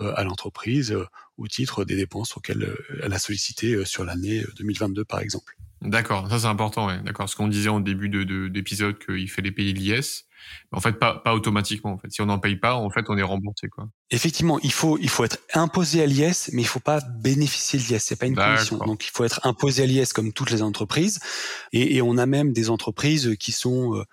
à 0.00 0.24
l'entreprise 0.24 0.96
au 1.36 1.48
titre 1.48 1.84
des 1.84 1.96
dépenses 1.96 2.36
auxquelles 2.36 2.74
elle 3.02 3.12
a 3.12 3.18
sollicité 3.18 3.84
sur 3.84 4.04
l'année 4.04 4.44
2022, 4.56 5.04
par 5.04 5.20
exemple. 5.20 5.56
D'accord, 5.82 6.28
ça 6.28 6.38
c'est 6.38 6.46
important, 6.46 6.88
ouais. 6.88 6.98
D'accord, 7.04 7.28
ce 7.28 7.36
qu'on 7.36 7.48
disait 7.48 7.70
en 7.70 7.80
début 7.80 8.10
de 8.10 8.48
d'épisode 8.48 8.98
qu'il 8.98 9.30
fallait 9.30 9.50
payer 9.50 9.72
l'IS, 9.72 10.26
en 10.72 10.80
fait 10.80 10.92
pas 10.92 11.14
pas 11.14 11.34
automatiquement. 11.34 11.92
En 11.92 11.98
fait, 11.98 12.10
si 12.10 12.20
on 12.20 12.26
n'en 12.26 12.38
paye 12.38 12.56
pas, 12.56 12.74
en 12.74 12.90
fait, 12.90 13.06
on 13.08 13.16
est 13.16 13.22
remboursé, 13.22 13.68
quoi. 13.68 13.88
Effectivement, 14.10 14.58
il 14.60 14.72
faut 14.72 14.98
il 14.98 15.08
faut 15.08 15.24
être 15.24 15.38
imposé 15.54 16.02
à 16.02 16.06
l'IS, 16.06 16.50
mais 16.52 16.60
il 16.60 16.66
faut 16.66 16.80
pas 16.80 17.00
bénéficier 17.22 17.78
de 17.78 17.84
l'IS. 17.84 18.00
C'est 18.00 18.16
pas 18.16 18.26
une 18.26 18.36
condition. 18.36 18.76
Donc 18.78 19.06
il 19.06 19.10
faut 19.10 19.24
être 19.24 19.40
imposé 19.44 19.82
à 19.84 19.86
l'IS 19.86 20.12
comme 20.12 20.34
toutes 20.34 20.50
les 20.50 20.60
entreprises, 20.60 21.18
et, 21.72 21.96
et, 21.96 22.02
on 22.02 22.18
a 22.18 22.26
même 22.26 22.52
des 22.52 22.68
entreprises 22.68 23.36
qui 23.38 23.52
sont 23.52 23.94
euh, 23.94 24.00
euh, 24.00 24.04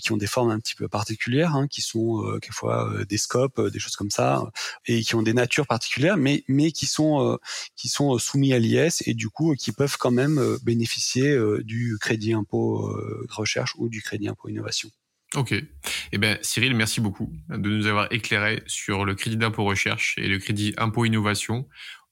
qui 0.00 0.12
ont 0.12 0.16
des 0.16 0.26
formes 0.26 0.50
un 0.50 0.58
petit 0.58 0.74
peu 0.74 0.88
particulières, 0.88 1.54
hein, 1.54 1.68
qui 1.68 1.82
sont 1.82 2.24
euh, 2.24 2.38
quelquefois 2.38 2.90
euh, 2.92 3.04
des 3.04 3.18
scopes, 3.18 3.60
des 3.60 3.78
choses 3.78 3.96
comme 3.96 4.10
ça, 4.10 4.42
et 4.86 5.02
qui 5.02 5.14
ont 5.14 5.22
des 5.22 5.34
natures 5.34 5.66
particulières, 5.66 6.16
mais 6.16 6.44
mais 6.48 6.72
qui 6.72 6.86
sont 6.86 7.38
qui 7.76 7.88
sont 7.88 8.18
soumis 8.18 8.52
à 8.52 8.58
l'IS 8.58 9.02
et 9.06 9.14
du 9.14 9.28
coup 9.28 9.54
qui 9.54 9.72
peuvent 9.72 9.96
quand 9.98 10.10
même 10.10 10.58
bénéficier 10.62 11.38
du 11.62 11.96
crédit 12.00 12.32
impôt 12.32 12.94
recherche 13.28 13.74
ou 13.76 13.88
du 13.88 14.02
crédit 14.02 14.28
impôt 14.28 14.48
innovation. 14.48 14.90
Ok. 15.34 15.54
Eh 16.12 16.18
ben, 16.18 16.38
Cyril, 16.42 16.74
merci 16.74 17.00
beaucoup 17.00 17.32
de 17.48 17.70
nous 17.70 17.86
avoir 17.86 18.12
éclairé 18.12 18.62
sur 18.66 19.06
le 19.06 19.14
crédit 19.14 19.38
d'impôt 19.38 19.64
recherche 19.64 20.14
et 20.18 20.28
le 20.28 20.38
crédit 20.38 20.74
impôt 20.76 21.06
innovation 21.06 21.66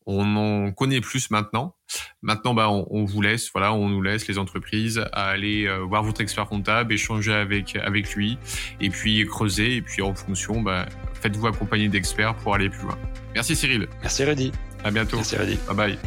on 0.06 0.36
en 0.36 0.72
connaît 0.72 1.00
plus 1.00 1.30
maintenant. 1.30 1.76
Maintenant, 2.22 2.54
bah, 2.54 2.68
on, 2.70 3.04
vous 3.04 3.22
laisse, 3.22 3.50
voilà, 3.52 3.72
on 3.72 3.88
nous 3.88 4.02
laisse 4.02 4.26
les 4.28 4.38
entreprises 4.38 5.02
à 5.12 5.28
aller 5.28 5.66
euh, 5.66 5.78
voir 5.78 6.02
votre 6.02 6.20
expert 6.20 6.46
comptable, 6.46 6.92
échanger 6.92 7.32
avec 7.32 7.76
avec 7.76 8.14
lui, 8.14 8.38
et 8.80 8.90
puis 8.90 9.26
creuser, 9.26 9.76
et 9.76 9.82
puis 9.82 10.02
en 10.02 10.14
fonction, 10.14 10.62
bah, 10.62 10.86
faites-vous 11.14 11.46
accompagner 11.46 11.88
d'experts 11.88 12.36
pour 12.36 12.54
aller 12.54 12.68
plus 12.68 12.82
loin. 12.82 12.98
Merci 13.34 13.56
Cyril. 13.56 13.88
Merci 14.02 14.24
Rudy. 14.24 14.52
À 14.84 14.90
bientôt. 14.90 15.16
Merci 15.16 15.36
Rudy. 15.36 15.58
Bye 15.66 15.76
bye. 15.76 15.98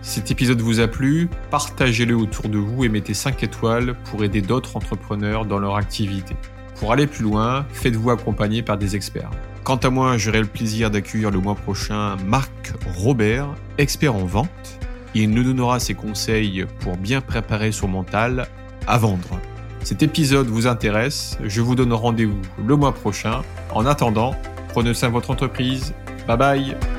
Cet 0.00 0.30
épisode 0.30 0.60
vous 0.60 0.80
a 0.80 0.88
plu, 0.88 1.28
partagez-le 1.50 2.14
autour 2.14 2.48
de 2.48 2.58
vous 2.58 2.84
et 2.84 2.88
mettez 2.88 3.14
5 3.14 3.42
étoiles 3.42 3.96
pour 4.04 4.22
aider 4.22 4.40
d'autres 4.40 4.76
entrepreneurs 4.76 5.44
dans 5.44 5.58
leur 5.58 5.76
activité. 5.76 6.36
Pour 6.78 6.92
aller 6.92 7.06
plus 7.06 7.24
loin, 7.24 7.66
faites-vous 7.72 8.10
accompagner 8.10 8.62
par 8.62 8.78
des 8.78 8.94
experts. 8.94 9.30
Quant 9.64 9.76
à 9.76 9.90
moi, 9.90 10.16
j'aurai 10.16 10.40
le 10.40 10.46
plaisir 10.46 10.90
d'accueillir 10.90 11.30
le 11.30 11.40
mois 11.40 11.54
prochain 11.54 12.16
Marc 12.24 12.72
Robert, 12.96 13.48
expert 13.76 14.14
en 14.14 14.24
vente. 14.24 14.48
Il 15.14 15.30
nous 15.30 15.42
donnera 15.42 15.80
ses 15.80 15.94
conseils 15.94 16.66
pour 16.80 16.96
bien 16.96 17.20
préparer 17.20 17.72
son 17.72 17.88
mental 17.88 18.46
à 18.86 18.96
vendre. 18.98 19.40
Cet 19.82 20.02
épisode 20.02 20.46
vous 20.46 20.66
intéresse, 20.66 21.36
je 21.44 21.60
vous 21.60 21.74
donne 21.74 21.92
rendez-vous 21.92 22.40
le 22.64 22.76
mois 22.76 22.92
prochain. 22.92 23.42
En 23.72 23.86
attendant, 23.86 24.34
prenez 24.68 24.94
soin 24.94 25.08
de 25.08 25.14
votre 25.14 25.30
entreprise. 25.30 25.94
Bye 26.26 26.36
bye 26.36 26.97